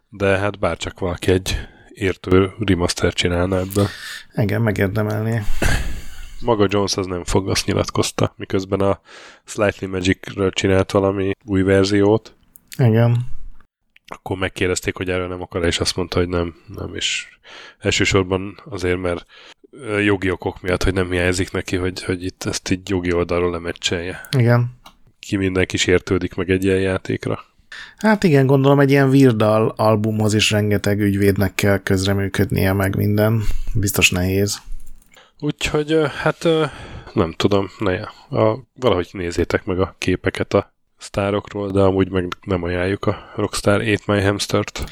De 0.08 0.38
hát 0.38 0.58
bárcsak 0.58 0.98
valaki 0.98 1.30
egy 1.30 1.56
értő 1.88 2.52
remaster 2.58 3.12
csinálna 3.12 3.58
ebből. 3.58 3.86
Igen, 4.34 4.62
megérdemelni 4.62 5.42
maga 6.40 6.66
Jones 6.68 6.96
az 6.96 7.06
nem 7.06 7.24
fog, 7.24 7.48
azt 7.48 7.66
nyilatkozta, 7.66 8.34
miközben 8.36 8.80
a 8.80 9.00
Slightly 9.44 9.86
Magic-ről 9.86 10.50
csinált 10.50 10.90
valami 10.90 11.30
új 11.44 11.62
verziót. 11.62 12.34
Igen. 12.78 13.26
Akkor 14.12 14.36
megkérdezték, 14.36 14.96
hogy 14.96 15.10
erről 15.10 15.28
nem 15.28 15.42
akar, 15.42 15.64
és 15.64 15.80
azt 15.80 15.96
mondta, 15.96 16.18
hogy 16.18 16.28
nem, 16.28 16.54
nem, 16.76 16.94
és 16.94 17.26
elsősorban 17.78 18.60
azért, 18.64 18.98
mert 18.98 19.26
jogi 20.04 20.30
okok 20.30 20.60
miatt, 20.60 20.82
hogy 20.82 20.94
nem 20.94 21.10
hiányzik 21.10 21.52
neki, 21.52 21.76
hogy, 21.76 22.04
hogy 22.04 22.24
itt 22.24 22.44
ezt 22.44 22.70
így 22.70 22.88
jogi 22.88 23.12
oldalról 23.12 23.50
lemecselje. 23.50 24.28
Igen. 24.36 24.78
Ki 25.18 25.36
mindenki 25.36 25.76
sértődik 25.76 26.34
meg 26.34 26.50
egy 26.50 26.64
ilyen 26.64 26.80
játékra. 26.80 27.44
Hát 27.96 28.24
igen, 28.24 28.46
gondolom 28.46 28.80
egy 28.80 28.90
ilyen 28.90 29.10
Virdal 29.10 29.72
albumhoz 29.76 30.34
is 30.34 30.50
rengeteg 30.50 31.00
ügyvédnek 31.00 31.54
kell 31.54 31.78
közreműködnie 31.78 32.72
meg 32.72 32.96
minden. 32.96 33.42
Biztos 33.74 34.10
nehéz. 34.10 34.60
Úgyhogy 35.40 36.00
hát 36.22 36.48
nem 37.12 37.32
tudom, 37.32 37.70
ne, 37.78 38.00
a, 38.38 38.58
valahogy 38.74 39.08
nézzétek 39.12 39.64
meg 39.64 39.80
a 39.80 39.94
képeket 39.98 40.54
a 40.54 40.74
sztárokról, 41.00 41.70
de 41.70 41.80
amúgy 41.80 42.10
meg 42.10 42.28
nem 42.42 42.62
ajánljuk 42.62 43.06
a 43.06 43.30
Rockstar 43.36 43.82
8 43.82 44.06
My 44.06 44.22
Hamstert. 44.22 44.84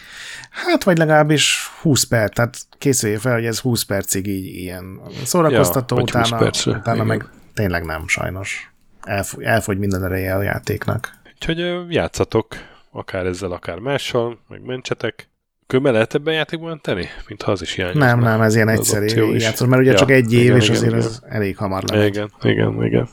Hát, 0.50 0.84
vagy 0.84 0.98
legalábbis 0.98 1.70
20 1.80 2.04
perc, 2.04 2.34
tehát 2.34 2.58
készülj 2.78 3.16
fel, 3.16 3.32
hogy 3.34 3.46
ez 3.46 3.58
20 3.58 3.82
percig 3.82 4.26
így 4.26 4.46
ilyen 4.46 5.00
szórakoztató, 5.24 5.96
ja, 5.96 6.02
utána, 6.02 6.36
percre, 6.36 6.76
utána 6.76 7.04
meg 7.04 7.24
tényleg 7.54 7.84
nem, 7.84 8.08
sajnos. 8.08 8.72
Elfogy, 9.02 9.44
elfogy 9.44 9.78
minden 9.78 10.04
ereje 10.04 10.34
a 10.34 10.42
játéknak. 10.42 11.12
Úgyhogy 11.34 11.92
játszatok, 11.92 12.46
akár 12.90 13.26
ezzel, 13.26 13.52
akár 13.52 13.78
mással, 13.78 14.38
meg 14.48 14.64
mentsetek. 14.64 15.28
Kömmel 15.66 15.92
lehet 15.92 16.14
ebben 16.14 16.34
játékban 16.34 16.80
tenni? 16.80 17.06
Mintha 17.28 17.52
az 17.52 17.62
is 17.62 17.72
hiányozna. 17.72 18.04
Nem, 18.04 18.20
nem, 18.20 18.40
ez 18.40 18.54
ilyen 18.54 18.68
egyszerű 18.68 19.34
játszol, 19.34 19.68
mert 19.68 19.82
ugye 19.82 19.90
ja, 19.90 19.98
csak 19.98 20.10
egy 20.10 20.32
év, 20.32 20.40
igen, 20.40 20.56
és 20.56 20.64
igen, 20.64 20.76
azért 20.76 20.92
igen. 20.92 21.04
ez 21.04 21.20
elég 21.28 21.56
hamar 21.56 21.82
lehet. 21.86 22.08
Igen, 22.08 22.30
igen, 22.42 22.84
igen. 22.84 23.08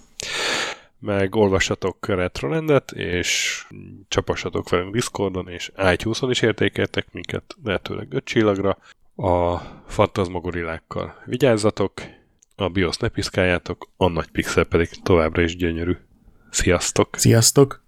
Meg 1.06 1.36
olvassatok 1.36 2.08
Retrolandet, 2.08 2.92
és 2.92 3.62
csapassatok 4.08 4.70
velünk 4.70 4.94
Discordon, 4.94 5.48
és 5.48 5.72
iTunes-on 5.92 6.30
is 6.30 6.42
értékeltek 6.42 7.12
minket, 7.12 7.56
lehetőleg 7.64 8.14
5 8.14 8.24
csillagra. 8.24 8.78
A 9.16 9.58
fantazmagorillákkal 9.88 11.22
vigyázzatok, 11.26 11.94
a 12.56 12.70
BIOS 12.70 12.98
ne 12.98 13.08
piszkáljátok, 13.08 13.90
a 13.98 14.08
nagy 14.08 14.32
pixel 14.32 14.64
pedig 14.64 14.90
továbbra 15.04 15.42
is 15.42 15.56
gyönyörű. 15.56 15.98
Sziasztok! 16.50 17.16
Sziasztok! 17.16 17.84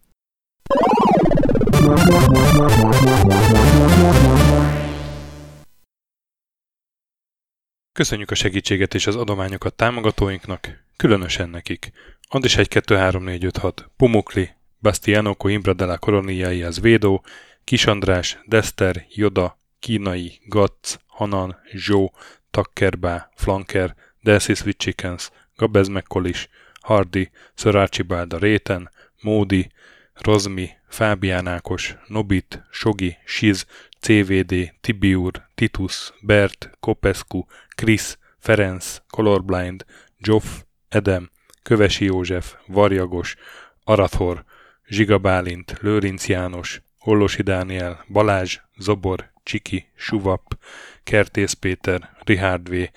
Köszönjük 7.94 8.32
a 8.32 8.36
segítséget 8.36 8.94
és 8.94 9.08
az 9.08 9.16
adományokat 9.16 9.74
támogatóinknak, 9.74 10.84
különösen 10.98 11.50
nekik. 11.50 11.92
Andis 12.30 12.58
1 12.58 12.68
2 12.70 12.82
3 12.82 12.98
4 12.98 13.20
5 13.20 13.52
6, 13.62 13.90
Pumukli, 13.98 14.50
Bastiano 14.80 15.36
Coimbra 15.36 15.74
de 15.74 15.86
la 15.86 15.98
Coroniai 15.98 16.62
Védó, 16.82 17.24
Kis 17.64 17.88
András, 17.88 18.38
Dester, 18.46 19.06
Joda, 19.18 19.58
Kínai, 19.80 20.40
Gatz, 20.50 21.00
Hanan, 21.08 21.56
Zsó, 21.74 22.12
Takkerbá, 22.52 23.30
Flanker, 23.36 23.96
Delcy 24.24 24.56
Sweet 24.56 24.78
Chickens, 24.78 25.32
Gabez 25.58 25.88
Mekkolis, 25.88 26.50
Hardy, 26.82 27.32
Szörácsi 27.56 28.02
Bálda 28.04 28.38
Réten, 28.38 28.90
Módi, 29.22 29.72
Rozmi, 30.14 30.70
Fábián 30.90 31.48
Ákos, 31.48 31.96
Nobit, 32.08 32.64
Sogi, 32.72 33.18
Siz, 33.26 33.66
CVD, 34.02 34.74
Tibiur, 34.82 35.48
Titus, 35.56 36.14
Bert, 36.22 36.70
Kopescu, 36.80 37.46
Krisz, 37.76 38.18
Ferenc, 38.40 39.02
Colorblind, 39.10 39.86
Joff, 40.18 40.64
Edem, 40.90 41.30
Kövesi 41.68 42.06
József, 42.06 42.56
Varjagos, 42.68 43.36
Arathor, 43.84 44.44
Zsiga 44.86 45.18
Bálint, 45.18 45.78
Lőrinc 45.82 46.28
János, 46.28 46.82
Hollosi 47.00 47.42
Dániel, 47.42 48.06
Balázs, 48.08 48.60
Zobor, 48.78 49.32
Csiki, 49.44 49.86
Suvap, 49.96 50.58
Kertész 51.04 51.54
Péter, 51.54 52.18
Richard 52.24 52.70
V, 52.70 52.90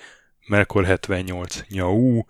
Melkor 0.47 0.85
78, 0.85 1.63
Nyau, 1.69 2.21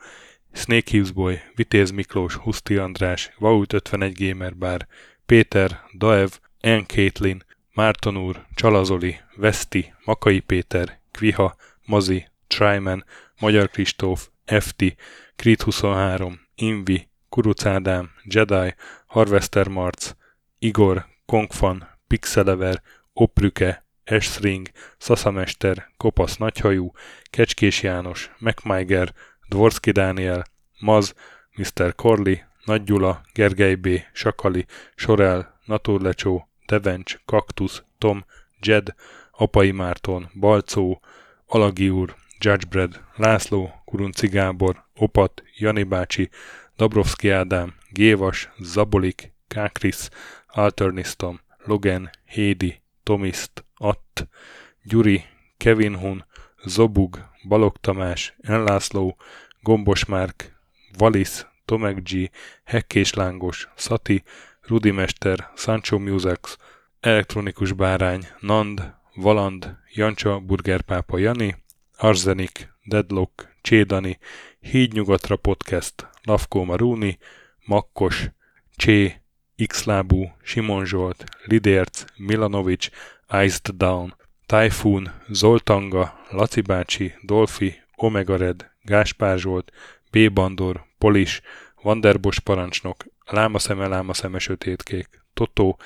Snake 0.54 1.02
Boy, 1.14 1.42
Vitéz 1.56 1.92
Miklós, 1.92 2.36
Huszti 2.36 2.78
András, 2.78 3.32
Vaut 3.38 3.74
51 3.74 4.28
Gamer 4.28 4.56
Bar, 4.56 4.88
Péter, 5.26 5.80
Daev, 5.98 6.30
N. 6.62 6.84
Caitlin, 6.86 7.44
Márton 7.74 8.18
úr, 8.18 8.46
Csalazoli, 8.56 9.20
Veszti, 9.36 9.94
Makai 10.06 10.40
Péter, 10.40 11.00
Kviha, 11.12 11.56
Mazi, 11.86 12.28
Tryman, 12.48 13.06
Magyar 13.40 13.70
Kristóf, 13.70 14.30
FT, 14.60 14.96
Krit 15.36 15.62
23, 15.62 16.40
Invi, 16.56 17.10
Kuruc 17.30 17.66
Ádám, 17.66 18.12
Jedi, 18.24 18.76
Harvester 19.06 19.68
Marc, 19.68 20.12
Igor, 20.60 21.06
Kongfan, 21.26 21.90
Pixelever, 22.08 22.82
Oprüke, 23.14 23.86
Esring, 24.04 24.70
Szaszamester, 24.98 25.92
Kopasz 25.98 26.38
Nagyhajú, 26.38 26.92
Kecskés 27.30 27.84
János, 27.84 28.32
MacMiger, 28.40 29.14
Dvorski 29.50 29.92
Dániel, 29.92 30.44
Maz, 30.80 31.14
Mr. 31.56 31.96
Corley, 31.96 32.36
Nagy 32.66 32.84
Gyula, 32.84 33.22
Gergely 33.34 33.76
B., 33.76 33.88
Sakali, 34.14 34.66
Sorel, 34.96 35.60
Naturlecsó, 35.66 36.48
Devencs, 36.66 37.18
Kaktusz, 37.26 37.84
Tom, 37.98 38.26
Jed, 38.60 38.96
Apai 39.32 39.72
Márton, 39.72 40.30
Balcó, 40.40 41.02
Alagi 41.46 41.90
úr, 41.90 42.16
Judgebred, 42.40 43.02
László, 43.16 43.81
Kurunci 43.92 44.28
Gábor, 44.28 44.84
Opat, 44.96 45.44
Jani 45.58 45.84
bácsi, 45.84 46.30
Dabrowski 46.78 47.30
Ádám, 47.30 47.74
Gévas, 47.90 48.50
Zabolik, 48.60 49.34
Kákris, 49.48 50.10
Alternisztom, 50.48 51.40
Logan, 51.66 52.10
Hédi, 52.26 52.82
Tomiszt, 53.04 53.66
Att, 53.76 54.28
Gyuri, 54.84 55.24
Kevin 55.58 55.96
Hun, 55.96 56.26
Zobug, 56.64 57.20
Balog 57.48 57.78
Tamás, 57.80 58.36
Enlászló, 58.42 59.18
Gombos 59.62 60.06
Márk, 60.06 60.60
Valisz, 60.98 61.46
Tomek 61.66 62.02
G, 62.10 62.30
Hekkés 62.64 63.14
Lángos, 63.14 63.70
Szati, 63.76 64.24
Rudimester, 64.62 65.52
Sancho 65.56 66.00
Musex, 66.00 66.58
Elektronikus 67.00 67.74
Bárány, 67.74 68.28
Nand, 68.40 68.94
Valand, 69.16 69.78
Jancsa, 69.94 70.40
Burgerpápa 70.40 71.18
Jani, 71.18 71.56
Arzenik, 71.98 72.74
Deadlock, 72.84 73.51
Csédani, 73.62 74.18
Hídnyugatra 74.60 75.36
Podcast, 75.36 76.08
Lavkó 76.24 76.64
Maruni, 76.64 77.18
Makkos, 77.66 78.30
Csé, 78.76 79.22
Xlábú, 79.66 80.32
Simon 80.44 80.86
Zsolt, 80.86 81.24
Lidérc, 81.46 82.04
Milanovic, 82.18 82.88
Iced 83.44 83.76
Down, 83.76 84.16
Typhoon, 84.46 85.12
Zoltanga, 85.30 86.20
Laci 86.30 86.62
bácsi, 86.62 87.14
Dolfi, 87.22 87.82
Omega 87.96 88.36
Red, 88.36 88.72
Gáspár 88.82 89.38
Zsolt, 89.40 89.72
B. 90.12 90.34
Bandor, 90.34 90.86
Polis, 90.98 91.42
Vanderbos 91.82 92.40
parancsnok, 92.40 93.06
Lámaszeme, 93.26 93.88
Lámaszeme, 93.88 94.40
Sötétkék, 94.40 95.10
Totó, 95.34 95.80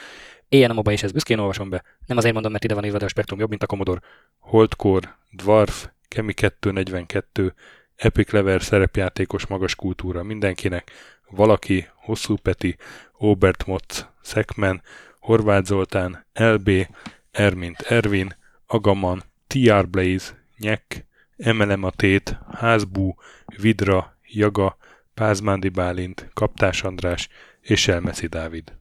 Éjjel 0.49 0.69
a 0.69 0.73
moba 0.73 0.91
és 0.91 1.03
ez 1.03 1.11
büszkén 1.11 1.39
olvasom 1.39 1.69
be. 1.69 1.83
Nem 2.05 2.17
azért 2.17 2.33
mondom, 2.33 2.51
mert 2.51 2.63
ide 2.63 2.73
van 2.73 2.85
írva, 2.85 2.97
de 2.97 3.05
a 3.05 3.07
spektrum 3.07 3.39
jobb, 3.39 3.49
mint 3.49 3.63
a 3.63 3.65
Commodore. 3.65 4.01
Holdcore, 4.39 5.17
Dwarf, 5.31 5.88
Kemi 6.08 6.34
242, 6.34 7.54
Epic 7.96 8.32
Lever 8.32 8.62
szerepjátékos 8.62 9.48
magas 9.48 9.76
kultúra 9.76 10.24
mindenkinek, 10.24 10.91
valaki, 11.30 11.88
Hosszú 11.96 12.36
Peti, 12.36 12.78
Obert 13.13 13.65
Motz, 13.65 14.08
Szekmen, 14.22 14.82
Horváth 15.20 15.65
Zoltán, 15.65 16.26
LB, 16.34 16.88
Ermint 17.32 17.82
Ervin, 17.82 18.36
Agaman, 18.65 19.24
TR 19.48 19.89
Blaze, 19.89 20.46
Nyek, 20.58 21.06
Emelem 21.38 21.84
a 21.84 21.91
Tét, 21.91 22.38
Házbú, 22.52 23.15
Vidra, 23.58 24.18
Jaga, 24.28 24.78
Pázmándi 25.13 25.70
Bálint, 25.70 26.30
Kaptás 26.34 26.84
András 26.84 27.30
és 27.62 27.88
Elmeszi 27.88 28.28
Dávid. 28.28 28.74